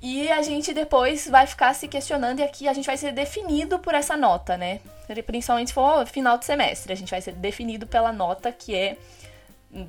E 0.00 0.30
a 0.30 0.42
gente 0.42 0.72
depois 0.74 1.28
vai 1.28 1.46
ficar 1.46 1.74
se 1.74 1.88
questionando 1.88 2.40
e 2.40 2.42
aqui 2.42 2.68
a 2.68 2.72
gente 2.72 2.86
vai 2.86 2.96
ser 2.96 3.12
definido 3.12 3.78
por 3.78 3.94
essa 3.94 4.16
nota, 4.16 4.56
né? 4.56 4.80
Principalmente 5.26 5.68
se 5.68 5.74
for 5.74 6.06
final 6.06 6.36
de 6.36 6.44
semestre, 6.44 6.92
a 6.92 6.96
gente 6.96 7.10
vai 7.10 7.20
ser 7.20 7.32
definido 7.32 7.86
pela 7.86 8.12
nota 8.12 8.52
que 8.52 8.74
é, 8.74 8.96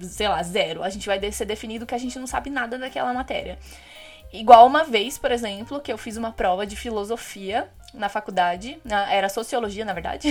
sei 0.01 0.27
lá, 0.27 0.41
zero. 0.43 0.83
A 0.83 0.89
gente 0.89 1.05
vai 1.07 1.31
ser 1.31 1.45
definido 1.45 1.85
que 1.85 1.95
a 1.95 1.97
gente 1.97 2.17
não 2.17 2.27
sabe 2.27 2.49
nada 2.49 2.77
daquela 2.77 3.13
matéria. 3.13 3.59
Igual 4.31 4.65
uma 4.67 4.83
vez, 4.83 5.17
por 5.17 5.31
exemplo, 5.31 5.79
que 5.79 5.91
eu 5.91 5.97
fiz 5.97 6.17
uma 6.17 6.31
prova 6.31 6.65
de 6.65 6.75
filosofia 6.75 7.69
na 7.93 8.09
faculdade, 8.09 8.79
era 9.09 9.29
sociologia, 9.29 9.85
na 9.85 9.93
verdade. 9.93 10.29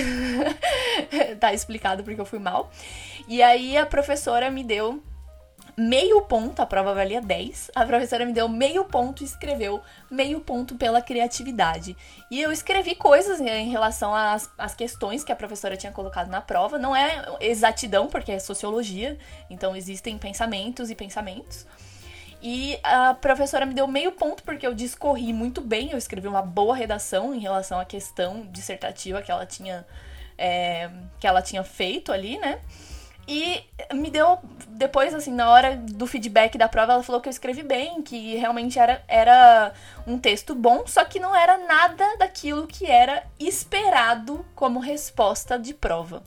tá 1.40 1.52
explicado 1.52 2.04
porque 2.04 2.20
eu 2.20 2.26
fui 2.26 2.38
mal. 2.38 2.70
E 3.26 3.42
aí 3.42 3.76
a 3.76 3.86
professora 3.86 4.50
me 4.50 4.62
deu 4.62 5.02
meio 5.76 6.22
ponto, 6.22 6.60
a 6.60 6.66
prova 6.66 6.94
valia 6.94 7.20
10. 7.20 7.72
A 7.74 7.84
professora 7.84 8.24
me 8.24 8.32
deu 8.32 8.48
meio 8.48 8.84
ponto 8.84 9.22
e 9.22 9.26
escreveu 9.26 9.82
meio 10.10 10.40
ponto 10.40 10.74
pela 10.76 11.02
criatividade. 11.02 11.96
E 12.30 12.40
eu 12.40 12.50
escrevi 12.50 12.94
coisas 12.94 13.40
em 13.40 13.68
relação 13.68 14.14
às, 14.14 14.50
às 14.56 14.74
questões 14.74 15.22
que 15.22 15.30
a 15.30 15.36
professora 15.36 15.76
tinha 15.76 15.92
colocado 15.92 16.28
na 16.28 16.40
prova. 16.40 16.78
Não 16.78 16.96
é 16.96 17.24
exatidão, 17.40 18.08
porque 18.08 18.32
é 18.32 18.38
sociologia, 18.38 19.18
então 19.50 19.76
existem 19.76 20.16
pensamentos 20.16 20.90
e 20.90 20.94
pensamentos. 20.94 21.66
E 22.42 22.78
a 22.82 23.14
professora 23.14 23.66
me 23.66 23.74
deu 23.74 23.86
meio 23.86 24.12
ponto 24.12 24.42
porque 24.42 24.66
eu 24.66 24.74
discorri 24.74 25.32
muito 25.32 25.60
bem, 25.60 25.90
eu 25.90 25.98
escrevi 25.98 26.28
uma 26.28 26.42
boa 26.42 26.76
redação 26.76 27.34
em 27.34 27.38
relação 27.38 27.78
à 27.80 27.84
questão 27.84 28.46
dissertativa 28.50 29.22
que 29.22 29.30
ela 29.30 29.46
tinha 29.46 29.86
é, 30.38 30.90
que 31.18 31.26
ela 31.26 31.40
tinha 31.40 31.64
feito 31.64 32.12
ali, 32.12 32.38
né? 32.38 32.60
E 33.28 33.64
me 33.92 34.08
deu, 34.08 34.38
depois, 34.68 35.12
assim, 35.12 35.32
na 35.32 35.50
hora 35.50 35.76
do 35.76 36.06
feedback 36.06 36.56
da 36.56 36.68
prova, 36.68 36.92
ela 36.92 37.02
falou 37.02 37.20
que 37.20 37.28
eu 37.28 37.32
escrevi 37.32 37.62
bem, 37.62 38.00
que 38.02 38.36
realmente 38.36 38.78
era, 38.78 39.02
era 39.08 39.72
um 40.06 40.16
texto 40.18 40.54
bom, 40.54 40.86
só 40.86 41.04
que 41.04 41.18
não 41.18 41.34
era 41.34 41.58
nada 41.58 42.04
daquilo 42.18 42.66
que 42.66 42.86
era 42.86 43.24
esperado 43.38 44.46
como 44.54 44.78
resposta 44.78 45.58
de 45.58 45.74
prova. 45.74 46.22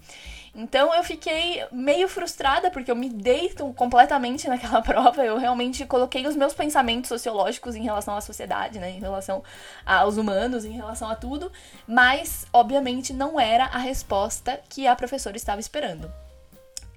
Então 0.53 0.93
eu 0.93 1.03
fiquei 1.03 1.63
meio 1.71 2.09
frustrada 2.09 2.69
porque 2.69 2.91
eu 2.91 2.95
me 2.95 3.09
deito 3.09 3.71
completamente 3.73 4.47
naquela 4.49 4.81
prova. 4.81 5.23
Eu 5.23 5.37
realmente 5.37 5.85
coloquei 5.85 6.27
os 6.27 6.35
meus 6.35 6.53
pensamentos 6.53 7.07
sociológicos 7.07 7.75
em 7.75 7.83
relação 7.83 8.17
à 8.17 8.19
sociedade, 8.19 8.79
né, 8.79 8.89
em 8.89 8.99
relação 8.99 9.41
aos 9.85 10.17
humanos, 10.17 10.65
em 10.65 10.71
relação 10.71 11.09
a 11.09 11.15
tudo, 11.15 11.49
mas 11.87 12.45
obviamente 12.51 13.13
não 13.13 13.39
era 13.39 13.65
a 13.65 13.77
resposta 13.77 14.59
que 14.67 14.85
a 14.85 14.95
professora 14.95 15.37
estava 15.37 15.61
esperando. 15.61 16.11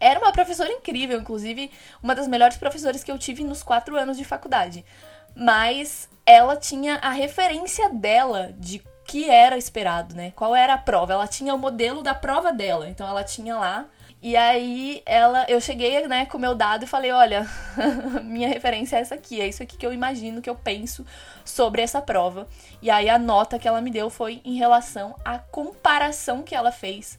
Era 0.02 0.18
uma 0.18 0.32
professora 0.32 0.72
incrível, 0.72 1.20
inclusive 1.20 1.70
uma 2.02 2.12
das 2.12 2.26
melhores 2.26 2.56
professoras 2.56 3.04
que 3.04 3.12
eu 3.12 3.16
tive 3.16 3.44
nos 3.44 3.62
quatro 3.62 3.96
anos 3.96 4.18
de 4.18 4.24
faculdade. 4.24 4.84
Mas 5.32 6.08
ela 6.26 6.56
tinha 6.56 6.96
a 6.96 7.10
referência 7.10 7.88
dela 7.88 8.52
de 8.58 8.82
que 9.06 9.30
era 9.30 9.56
esperado, 9.56 10.16
né? 10.16 10.32
Qual 10.34 10.56
era 10.56 10.74
a 10.74 10.78
prova? 10.78 11.12
Ela 11.12 11.28
tinha 11.28 11.54
o 11.54 11.58
modelo 11.58 12.02
da 12.02 12.16
prova 12.16 12.52
dela, 12.52 12.88
então 12.88 13.06
ela 13.06 13.22
tinha 13.22 13.56
lá. 13.56 13.86
E 14.20 14.36
aí 14.36 15.02
ela, 15.06 15.46
eu 15.48 15.60
cheguei, 15.60 16.06
né, 16.08 16.26
com 16.26 16.36
o 16.36 16.40
meu 16.40 16.54
dado 16.56 16.82
e 16.82 16.86
falei, 16.86 17.12
olha, 17.12 17.46
minha 18.24 18.48
referência 18.48 18.96
é 18.96 19.00
essa 19.00 19.14
aqui, 19.14 19.40
é 19.40 19.46
isso 19.46 19.62
aqui 19.62 19.76
que 19.76 19.86
eu 19.86 19.92
imagino, 19.92 20.42
que 20.42 20.50
eu 20.50 20.56
penso 20.56 21.06
sobre 21.44 21.80
essa 21.80 22.02
prova. 22.02 22.48
E 22.80 22.90
aí 22.90 23.08
a 23.08 23.20
nota 23.20 23.56
que 23.56 23.68
ela 23.68 23.80
me 23.80 23.90
deu 23.90 24.10
foi 24.10 24.40
em 24.44 24.56
relação 24.56 25.14
à 25.24 25.38
comparação 25.38 26.42
que 26.42 26.56
ela 26.56 26.72
fez 26.72 27.18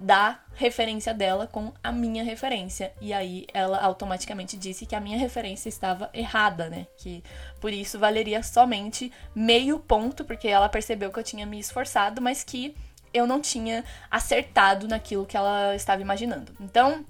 da 0.00 0.40
referência 0.54 1.12
dela 1.12 1.46
com 1.46 1.72
a 1.84 1.92
minha 1.92 2.24
referência. 2.24 2.92
E 3.00 3.12
aí 3.12 3.46
ela 3.52 3.78
automaticamente 3.78 4.56
disse 4.56 4.86
que 4.86 4.96
a 4.96 5.00
minha 5.00 5.18
referência 5.18 5.68
estava 5.68 6.08
errada, 6.14 6.70
né? 6.70 6.86
Que 6.96 7.22
por 7.60 7.70
isso 7.70 7.98
valeria 7.98 8.42
somente 8.42 9.12
meio 9.34 9.78
ponto, 9.78 10.24
porque 10.24 10.48
ela 10.48 10.70
percebeu 10.70 11.12
que 11.12 11.18
eu 11.18 11.24
tinha 11.24 11.44
me 11.44 11.60
esforçado, 11.60 12.22
mas 12.22 12.42
que 12.42 12.74
eu 13.12 13.26
não 13.26 13.40
tinha 13.40 13.84
acertado 14.10 14.88
naquilo 14.88 15.26
que 15.26 15.36
ela 15.36 15.74
estava 15.74 16.00
imaginando. 16.00 16.52
Então, 16.58 17.04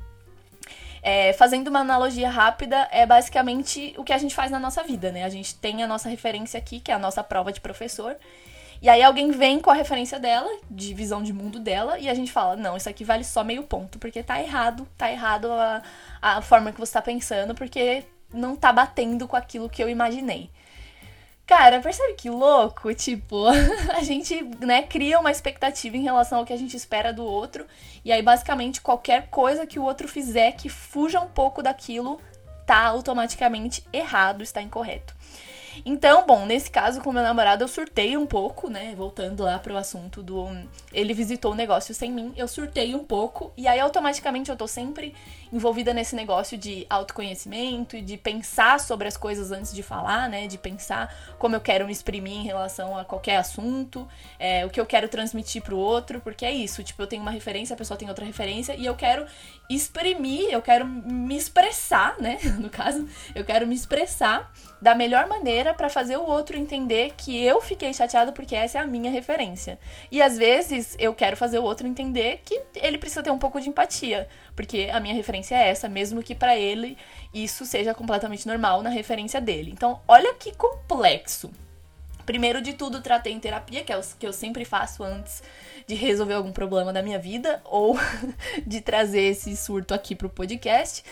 é, 1.02 1.32
fazendo 1.32 1.68
uma 1.68 1.80
analogia 1.80 2.28
rápida, 2.28 2.88
é 2.90 3.06
basicamente 3.06 3.94
o 3.96 4.04
que 4.04 4.12
a 4.12 4.18
gente 4.18 4.34
faz 4.34 4.50
na 4.50 4.58
nossa 4.58 4.82
vida, 4.82 5.12
né? 5.12 5.24
A 5.24 5.28
gente 5.28 5.54
tem 5.54 5.82
a 5.82 5.86
nossa 5.86 6.08
referência 6.08 6.58
aqui, 6.58 6.80
que 6.80 6.90
é 6.90 6.94
a 6.94 6.98
nossa 6.98 7.22
prova 7.22 7.52
de 7.52 7.60
professor, 7.60 8.16
e 8.82 8.88
aí 8.88 9.02
alguém 9.02 9.30
vem 9.30 9.60
com 9.60 9.70
a 9.70 9.74
referência 9.74 10.18
dela, 10.18 10.48
de 10.70 10.94
visão 10.94 11.22
de 11.22 11.32
mundo 11.32 11.58
dela, 11.58 11.98
e 11.98 12.08
a 12.08 12.14
gente 12.14 12.32
fala, 12.32 12.56
não, 12.56 12.76
isso 12.76 12.88
aqui 12.88 13.04
vale 13.04 13.24
só 13.24 13.44
meio 13.44 13.62
ponto, 13.62 13.98
porque 13.98 14.22
tá 14.22 14.40
errado, 14.40 14.88
tá 14.96 15.10
errado 15.10 15.52
a, 15.52 15.82
a 16.22 16.42
forma 16.42 16.72
que 16.72 16.80
você 16.80 16.92
tá 16.92 17.02
pensando, 17.02 17.54
porque 17.54 18.04
não 18.32 18.56
tá 18.56 18.72
batendo 18.72 19.28
com 19.28 19.36
aquilo 19.36 19.68
que 19.68 19.82
eu 19.82 19.88
imaginei. 19.88 20.50
Cara, 21.46 21.80
percebe 21.80 22.14
que 22.14 22.30
louco? 22.30 22.94
Tipo, 22.94 23.48
a 23.92 24.02
gente, 24.02 24.40
né, 24.60 24.82
cria 24.82 25.18
uma 25.18 25.32
expectativa 25.32 25.96
em 25.96 26.02
relação 26.02 26.38
ao 26.38 26.46
que 26.46 26.52
a 26.52 26.56
gente 26.56 26.76
espera 26.76 27.12
do 27.12 27.24
outro, 27.24 27.66
e 28.02 28.10
aí 28.10 28.22
basicamente 28.22 28.80
qualquer 28.80 29.28
coisa 29.28 29.66
que 29.66 29.78
o 29.78 29.82
outro 29.82 30.08
fizer 30.08 30.52
que 30.52 30.70
fuja 30.70 31.20
um 31.20 31.28
pouco 31.28 31.62
daquilo 31.62 32.18
tá 32.64 32.84
automaticamente 32.84 33.84
errado, 33.92 34.42
está 34.42 34.62
incorreto. 34.62 35.12
Então, 35.84 36.26
bom, 36.26 36.46
nesse 36.46 36.70
caso 36.70 37.00
com 37.00 37.12
meu 37.12 37.22
namorado 37.22 37.64
eu 37.64 37.68
surtei 37.68 38.16
um 38.16 38.26
pouco, 38.26 38.68
né? 38.68 38.94
Voltando 38.96 39.42
lá 39.42 39.58
pro 39.58 39.76
assunto 39.76 40.22
do 40.22 40.48
ele 40.92 41.14
visitou 41.14 41.52
o 41.52 41.54
negócio 41.54 41.94
sem 41.94 42.10
mim, 42.10 42.32
eu 42.36 42.48
surtei 42.48 42.94
um 42.94 43.04
pouco 43.04 43.52
e 43.56 43.68
aí 43.68 43.78
automaticamente 43.78 44.50
eu 44.50 44.56
tô 44.56 44.66
sempre 44.66 45.14
envolvida 45.52 45.92
nesse 45.92 46.14
negócio 46.14 46.56
de 46.56 46.86
autoconhecimento 46.88 47.96
e 47.96 48.02
de 48.02 48.16
pensar 48.16 48.78
sobre 48.78 49.08
as 49.08 49.16
coisas 49.16 49.50
antes 49.50 49.72
de 49.72 49.82
falar, 49.82 50.28
né? 50.28 50.46
De 50.46 50.58
pensar 50.58 51.14
como 51.38 51.56
eu 51.56 51.60
quero 51.60 51.86
me 51.86 51.92
exprimir 51.92 52.34
em 52.34 52.44
relação 52.44 52.96
a 52.96 53.04
qualquer 53.04 53.36
assunto, 53.36 54.06
é, 54.38 54.64
o 54.64 54.70
que 54.70 54.80
eu 54.80 54.86
quero 54.86 55.08
transmitir 55.08 55.62
pro 55.62 55.76
outro, 55.76 56.20
porque 56.20 56.44
é 56.44 56.52
isso, 56.52 56.82
tipo, 56.82 57.02
eu 57.02 57.06
tenho 57.06 57.22
uma 57.22 57.30
referência, 57.30 57.74
a 57.74 57.76
pessoa 57.76 57.96
tem 57.96 58.08
outra 58.08 58.24
referência 58.24 58.74
e 58.76 58.86
eu 58.86 58.94
quero 58.94 59.26
exprimir, 59.68 60.50
eu 60.50 60.62
quero 60.62 60.86
me 60.86 61.36
expressar, 61.36 62.16
né? 62.18 62.38
No 62.60 62.68
caso, 62.68 63.08
eu 63.34 63.44
quero 63.44 63.66
me 63.66 63.74
expressar 63.74 64.52
da 64.82 64.94
melhor 64.94 65.26
maneira 65.26 65.59
para 65.74 65.88
fazer 65.88 66.16
o 66.16 66.26
outro 66.26 66.56
entender 66.56 67.12
que 67.16 67.42
eu 67.44 67.60
fiquei 67.60 67.92
chateado 67.92 68.32
porque 68.32 68.56
essa 68.56 68.78
é 68.78 68.80
a 68.80 68.86
minha 68.86 69.10
referência. 69.10 69.78
E 70.10 70.22
às 70.22 70.36
vezes 70.38 70.96
eu 70.98 71.14
quero 71.14 71.36
fazer 71.36 71.58
o 71.58 71.62
outro 71.62 71.86
entender 71.86 72.40
que 72.44 72.60
ele 72.74 72.98
precisa 72.98 73.22
ter 73.22 73.30
um 73.30 73.38
pouco 73.38 73.60
de 73.60 73.68
empatia, 73.68 74.28
porque 74.56 74.88
a 74.92 74.98
minha 74.98 75.14
referência 75.14 75.54
é 75.54 75.68
essa, 75.68 75.88
mesmo 75.88 76.22
que 76.22 76.34
para 76.34 76.56
ele 76.56 76.96
isso 77.32 77.64
seja 77.64 77.94
completamente 77.94 78.46
normal 78.46 78.82
na 78.82 78.90
referência 78.90 79.40
dele. 79.40 79.70
Então, 79.70 80.00
olha 80.08 80.34
que 80.34 80.54
complexo. 80.54 81.50
Primeiro 82.30 82.62
de 82.62 82.74
tudo, 82.74 83.00
tratei 83.00 83.32
em 83.32 83.40
terapia, 83.40 83.82
que 83.82 83.92
é 83.92 83.98
o 83.98 84.02
que 84.16 84.24
eu 84.24 84.32
sempre 84.32 84.64
faço 84.64 85.02
antes 85.02 85.42
de 85.84 85.96
resolver 85.96 86.34
algum 86.34 86.52
problema 86.52 86.92
da 86.92 87.02
minha 87.02 87.18
vida 87.18 87.60
ou 87.64 87.98
de 88.64 88.80
trazer 88.80 89.22
esse 89.22 89.56
surto 89.56 89.92
aqui 89.92 90.14
pro 90.14 90.28
podcast. 90.28 91.02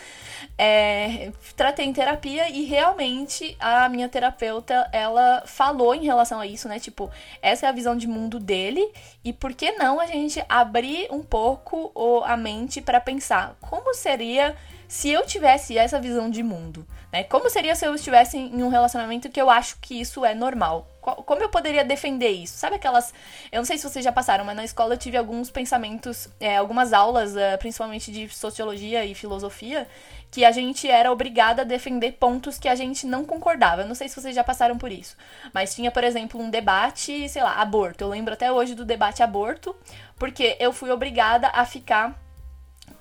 É, 0.57 1.33
tratei 1.57 1.87
em 1.87 1.93
terapia 1.93 2.49
e 2.49 2.63
realmente 2.67 3.57
a 3.59 3.89
minha 3.89 4.09
terapeuta 4.09 4.89
ela 4.93 5.43
falou 5.45 5.93
em 5.93 6.05
relação 6.05 6.39
a 6.39 6.47
isso, 6.47 6.69
né? 6.69 6.79
Tipo, 6.79 7.11
essa 7.43 7.67
é 7.67 7.69
a 7.69 7.73
visão 7.73 7.97
de 7.97 8.07
mundo 8.07 8.39
dele 8.39 8.89
e 9.25 9.33
por 9.33 9.55
que 9.55 9.73
não 9.73 9.99
a 9.99 10.07
gente 10.07 10.41
abrir 10.49 11.09
um 11.11 11.25
pouco 11.25 11.93
a 12.25 12.37
mente 12.37 12.81
para 12.81 13.01
pensar 13.01 13.57
como 13.61 13.93
seria 13.93 14.55
se 14.87 15.11
eu 15.11 15.27
tivesse 15.27 15.77
essa 15.77 16.01
visão 16.01 16.31
de 16.31 16.45
mundo, 16.45 16.87
né? 17.13 17.25
Como 17.25 17.49
seria 17.49 17.75
se 17.75 17.87
eu 17.87 17.95
estivesse 17.95 18.37
em 18.37 18.63
um 18.63 18.69
relacionamento 18.69 19.31
que 19.31 19.41
eu 19.41 19.49
acho 19.49 19.79
que 19.81 19.99
isso 20.01 20.25
é 20.25 20.35
normal? 20.35 20.87
Como 21.01 21.41
eu 21.41 21.49
poderia 21.49 21.83
defender 21.83 22.29
isso? 22.29 22.59
Sabe 22.59 22.77
aquelas. 22.77 23.15
Eu 23.51 23.59
não 23.59 23.65
sei 23.65 23.79
se 23.79 23.89
vocês 23.89 24.05
já 24.05 24.13
passaram, 24.13 24.45
mas 24.45 24.55
na 24.55 24.65
escola 24.65 24.93
eu 24.93 24.99
tive 24.99 25.17
alguns 25.17 25.51
pensamentos, 25.51 26.29
é, 26.39 26.59
algumas 26.59 26.93
aulas, 26.93 27.35
é, 27.35 27.57
principalmente 27.57 28.13
de 28.13 28.29
sociologia 28.29 29.07
e 29.07 29.15
filosofia, 29.15 29.89
que 30.31 30.45
a 30.45 30.53
gente 30.53 30.87
era 30.87 31.11
obrigada 31.11 31.63
a 31.63 31.65
defender 31.65 32.13
pontos 32.13 32.59
que 32.59 32.69
a 32.69 32.75
gente 32.75 33.07
não 33.07 33.25
concordava. 33.25 33.83
Eu 33.83 33.89
não 33.89 33.95
sei 33.95 34.07
se 34.07 34.21
vocês 34.21 34.35
já 34.35 34.45
passaram 34.45 34.77
por 34.77 34.93
isso. 34.93 35.17
Mas 35.55 35.75
tinha, 35.75 35.91
por 35.91 36.05
exemplo, 36.05 36.39
um 36.39 36.51
debate, 36.51 37.27
sei 37.31 37.43
lá, 37.43 37.55
aborto. 37.55 38.05
Eu 38.05 38.09
lembro 38.09 38.35
até 38.35 38.53
hoje 38.53 38.75
do 38.75 38.85
debate 38.85 39.23
aborto, 39.23 39.75
porque 40.19 40.59
eu 40.61 40.75
fui 40.75 40.91
obrigada 40.91 41.49
a 41.55 41.65
ficar 41.65 42.21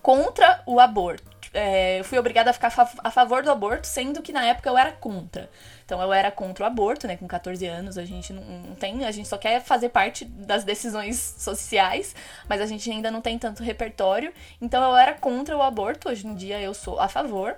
contra 0.02 0.62
o 0.66 0.80
aborto 0.80 1.37
é, 1.54 2.02
fui 2.04 2.18
obrigada 2.18 2.50
a 2.50 2.54
ficar 2.54 2.72
a 3.04 3.12
favor 3.12 3.44
do 3.44 3.52
aborto, 3.52 3.88
sendo 3.88 4.22
que 4.22 4.32
na 4.32 4.46
época 4.46 4.70
eu 4.70 4.78
era 4.78 4.92
contra. 4.92 5.50
Então 5.86 6.02
eu 6.02 6.12
era 6.12 6.30
contra 6.30 6.66
o 6.66 6.68
aborto, 6.68 7.08
né? 7.08 7.16
Com 7.16 7.28
14 7.28 7.66
anos, 7.66 7.98
a 7.98 8.06
gente 8.06 8.34
não, 8.34 8.76
tem, 8.76 9.06
a 9.06 9.12
gente 9.12 9.28
só 9.28 9.38
quer 9.38 9.62
fazer 9.62 9.90
parte 9.90 10.26
das 10.26 10.64
decisões 10.64 11.36
sociais, 11.38 12.14
mas 12.48 12.60
a 12.62 12.66
gente 12.66 12.90
ainda 12.92 13.10
não 13.10 13.22
tem 13.22 13.40
tanto 13.40 13.64
repertório. 13.64 14.34
Então 14.62 14.84
eu 14.84 14.96
era 14.96 15.14
contra 15.14 15.56
o 15.56 15.62
aborto, 15.62 16.10
hoje 16.10 16.28
em 16.28 16.36
dia 16.36 16.60
eu 16.60 16.74
sou 16.74 17.00
a 17.00 17.08
favor. 17.08 17.56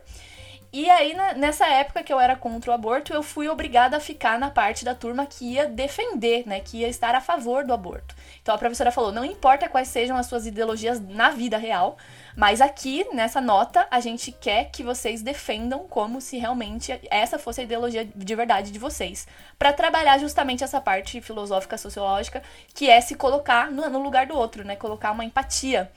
E 0.72 0.88
aí, 0.88 1.16
nessa 1.36 1.66
época 1.68 2.04
que 2.04 2.14
eu 2.14 2.20
era 2.20 2.36
contra 2.36 2.70
o 2.70 2.74
aborto, 2.74 3.12
eu 3.12 3.24
fui 3.24 3.50
obrigada 3.50 3.98
a 3.98 4.00
ficar 4.00 4.40
na 4.40 4.52
parte 4.52 4.86
da 4.86 4.94
turma 4.94 5.26
que 5.26 5.54
ia 5.54 5.66
defender, 5.66 6.48
né? 6.48 6.60
Que 6.60 6.78
ia 6.78 6.88
estar 6.88 7.16
a 7.16 7.22
favor 7.22 7.66
do 7.66 7.74
aborto. 7.74 8.16
Então 8.42 8.56
a 8.56 8.58
professora 8.58 8.92
falou: 8.92 9.12
não 9.12 9.26
importa 9.26 9.70
quais 9.70 9.88
sejam 9.88 10.18
as 10.18 10.26
suas 10.26 10.46
ideologias 10.46 11.00
na 11.00 11.30
vida 11.30 11.58
real, 11.58 11.98
mas 12.36 12.62
aqui, 12.62 13.06
nessa 13.14 13.42
nota, 13.42 13.88
a 13.92 14.00
gente 14.00 14.32
quer 14.32 14.72
que 14.72 14.84
vocês 14.84 15.22
defendam 15.22 15.86
como 15.90 16.22
se 16.22 16.38
realmente 16.38 16.98
essa 17.10 17.38
fosse 17.38 17.62
a 17.62 17.64
ideologia 17.64 18.06
de 18.06 18.36
verdade 18.36 18.72
de 18.72 18.80
vocês. 18.80 19.28
para 19.58 19.74
trabalhar 19.74 20.18
justamente 20.18 20.64
essa 20.64 20.80
parte 20.80 21.22
filosófica, 21.22 21.78
sociológica, 21.78 22.42
que 22.74 22.90
é 22.90 23.02
se 23.02 23.16
colocar 23.16 23.70
no, 23.72 24.00
lugar 24.00 24.26
do 24.26 24.36
outro, 24.36 24.64
né? 24.64 24.76
Colocar 24.76 25.12
uma 25.12 25.26
empatia. 25.26 25.92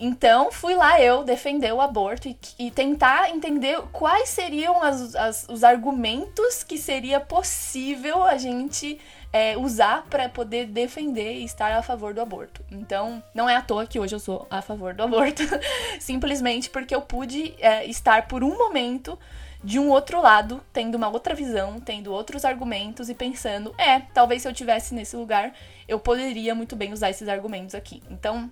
Então, 0.00 0.52
fui 0.52 0.74
lá 0.76 1.00
eu 1.00 1.24
defender 1.24 1.72
o 1.74 1.80
aborto 1.80 2.28
e, 2.28 2.38
e 2.56 2.70
tentar 2.70 3.30
entender 3.30 3.80
quais 3.90 4.28
seriam 4.28 4.80
as, 4.80 5.14
as, 5.16 5.46
os 5.48 5.64
argumentos 5.64 6.62
que 6.62 6.78
seria 6.78 7.18
possível 7.18 8.22
a 8.22 8.36
gente 8.36 9.00
é, 9.32 9.56
usar 9.56 10.06
para 10.08 10.28
poder 10.28 10.66
defender 10.66 11.34
e 11.34 11.44
estar 11.44 11.72
a 11.72 11.82
favor 11.82 12.14
do 12.14 12.20
aborto. 12.20 12.64
Então, 12.70 13.22
não 13.34 13.48
é 13.48 13.56
à 13.56 13.62
toa 13.62 13.86
que 13.86 13.98
hoje 13.98 14.14
eu 14.14 14.20
sou 14.20 14.46
a 14.50 14.62
favor 14.62 14.94
do 14.94 15.02
aborto, 15.02 15.42
simplesmente 16.00 16.70
porque 16.70 16.94
eu 16.94 17.02
pude 17.02 17.54
é, 17.58 17.84
estar 17.86 18.26
por 18.26 18.42
um 18.42 18.56
momento 18.56 19.18
de 19.62 19.78
um 19.78 19.90
outro 19.90 20.20
lado, 20.20 20.62
tendo 20.72 20.94
uma 20.94 21.08
outra 21.08 21.34
visão, 21.34 21.80
tendo 21.80 22.12
outros 22.12 22.44
argumentos 22.44 23.08
e 23.08 23.14
pensando, 23.14 23.74
é, 23.76 24.00
talvez 24.00 24.42
se 24.42 24.48
eu 24.48 24.52
tivesse 24.52 24.94
nesse 24.94 25.16
lugar, 25.16 25.52
eu 25.86 25.98
poderia 25.98 26.54
muito 26.54 26.76
bem 26.76 26.92
usar 26.92 27.10
esses 27.10 27.28
argumentos 27.28 27.74
aqui. 27.74 28.02
Então, 28.08 28.50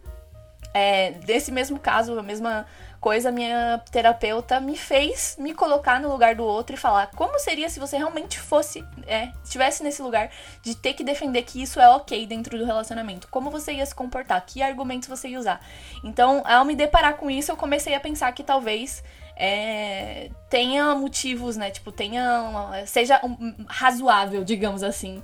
é, 0.77 1.13
desse 1.13 1.51
mesmo 1.51 1.79
caso, 1.79 2.19
a 2.19 2.23
mesma 2.23 2.67
coisa, 3.01 3.33
minha 3.33 3.81
terapeuta 3.91 4.61
me 4.61 4.77
fez 4.77 5.35
me 5.39 5.55
colocar 5.55 5.99
no 5.99 6.11
lugar 6.11 6.35
do 6.35 6.45
outro 6.45 6.77
e 6.77 6.79
falar 6.79 7.07
como 7.17 7.39
seria 7.39 7.71
se 7.71 7.81
você 7.81 7.97
realmente 7.97 8.39
fosse, 8.39 8.85
é, 9.07 9.31
estivesse 9.43 9.83
nesse 9.83 10.03
lugar 10.03 10.29
de 10.63 10.75
ter 10.75 10.93
que 10.93 11.03
defender 11.03 11.45
que 11.45 11.63
isso 11.63 11.81
é 11.81 11.89
ok 11.89 12.27
dentro 12.27 12.59
do 12.59 12.67
relacionamento. 12.67 13.27
Como 13.31 13.51
você 13.51 13.73
ia 13.73 13.87
se 13.87 13.95
comportar? 13.95 14.45
Que 14.45 14.63
argumentos 14.63 15.09
você 15.09 15.29
ia 15.29 15.39
usar? 15.39 15.65
Então, 16.05 16.43
ao 16.45 16.63
me 16.63 16.77
deparar 16.77 17.17
com 17.17 17.31
isso, 17.31 17.51
eu 17.51 17.57
comecei 17.57 17.95
a 17.95 18.01
pensar 18.01 18.31
que 18.33 18.45
talvez 18.45 19.03
é, 19.37 20.31
tenha 20.49 20.95
motivos, 20.95 21.57
né? 21.57 21.71
Tipo, 21.71 21.93
tenha. 21.93 22.83
seja 22.87 23.21
um, 23.23 23.55
razoável, 23.69 24.43
digamos 24.43 24.83
assim. 24.83 25.23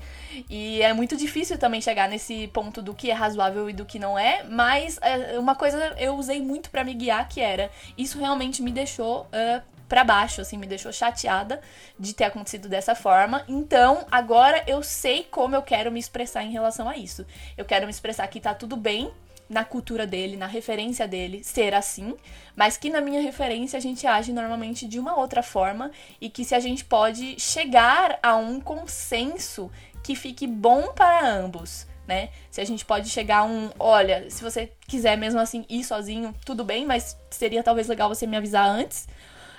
E 0.50 0.82
é 0.82 0.92
muito 0.92 1.16
difícil 1.16 1.56
também 1.56 1.80
chegar 1.80 2.08
nesse 2.08 2.46
ponto 2.48 2.82
do 2.82 2.92
que 2.92 3.10
é 3.10 3.14
razoável 3.14 3.70
e 3.70 3.72
do 3.72 3.86
que 3.86 3.98
não 3.98 4.18
é, 4.18 4.42
mas 4.44 4.98
é, 5.00 5.38
uma 5.38 5.54
coisa 5.54 5.94
eu 5.98 6.14
usei 6.14 6.42
muito 6.42 6.70
para 6.70 6.84
me 6.84 6.92
guiar 6.92 7.28
que 7.28 7.40
era 7.40 7.70
isso 7.96 8.18
realmente 8.18 8.62
me 8.62 8.70
deixou. 8.70 9.22
Uh, 9.22 9.72
para 9.88 10.04
baixo, 10.04 10.40
assim, 10.40 10.56
me 10.56 10.66
deixou 10.66 10.90
chateada 10.90 11.60
de 11.98 12.14
ter 12.14 12.24
acontecido 12.24 12.66
dessa 12.66 12.94
forma. 12.94 13.44
Então, 13.46 14.06
agora 14.10 14.64
eu 14.66 14.82
sei 14.82 15.22
como 15.22 15.54
eu 15.54 15.60
quero 15.60 15.92
me 15.92 16.00
expressar 16.00 16.42
em 16.42 16.50
relação 16.50 16.88
a 16.88 16.96
isso. 16.96 17.26
Eu 17.58 17.66
quero 17.66 17.84
me 17.84 17.90
expressar 17.90 18.26
que 18.28 18.40
tá 18.40 18.54
tudo 18.54 18.74
bem 18.74 19.12
na 19.52 19.64
cultura 19.64 20.06
dele, 20.06 20.36
na 20.36 20.46
referência 20.46 21.06
dele, 21.06 21.44
ser 21.44 21.74
assim, 21.74 22.16
mas 22.56 22.78
que 22.78 22.88
na 22.88 23.02
minha 23.02 23.20
referência 23.20 23.76
a 23.76 23.80
gente 23.80 24.06
age 24.06 24.32
normalmente 24.32 24.88
de 24.88 24.98
uma 24.98 25.14
outra 25.14 25.42
forma 25.42 25.90
e 26.18 26.30
que 26.30 26.42
se 26.42 26.54
a 26.54 26.60
gente 26.60 26.84
pode 26.84 27.38
chegar 27.38 28.18
a 28.22 28.34
um 28.34 28.58
consenso 28.58 29.70
que 30.02 30.16
fique 30.16 30.46
bom 30.46 30.92
para 30.94 31.28
ambos. 31.28 31.86
Né? 32.08 32.30
Se 32.50 32.60
a 32.60 32.64
gente 32.64 32.84
pode 32.84 33.10
chegar 33.10 33.38
a 33.38 33.44
um, 33.44 33.70
olha, 33.78 34.28
se 34.30 34.42
você 34.42 34.72
quiser 34.88 35.16
mesmo 35.16 35.38
assim 35.38 35.64
ir 35.68 35.84
sozinho, 35.84 36.34
tudo 36.44 36.64
bem, 36.64 36.86
mas 36.86 37.16
seria 37.30 37.62
talvez 37.62 37.86
legal 37.86 38.08
você 38.08 38.26
me 38.26 38.36
avisar 38.36 38.66
antes, 38.66 39.06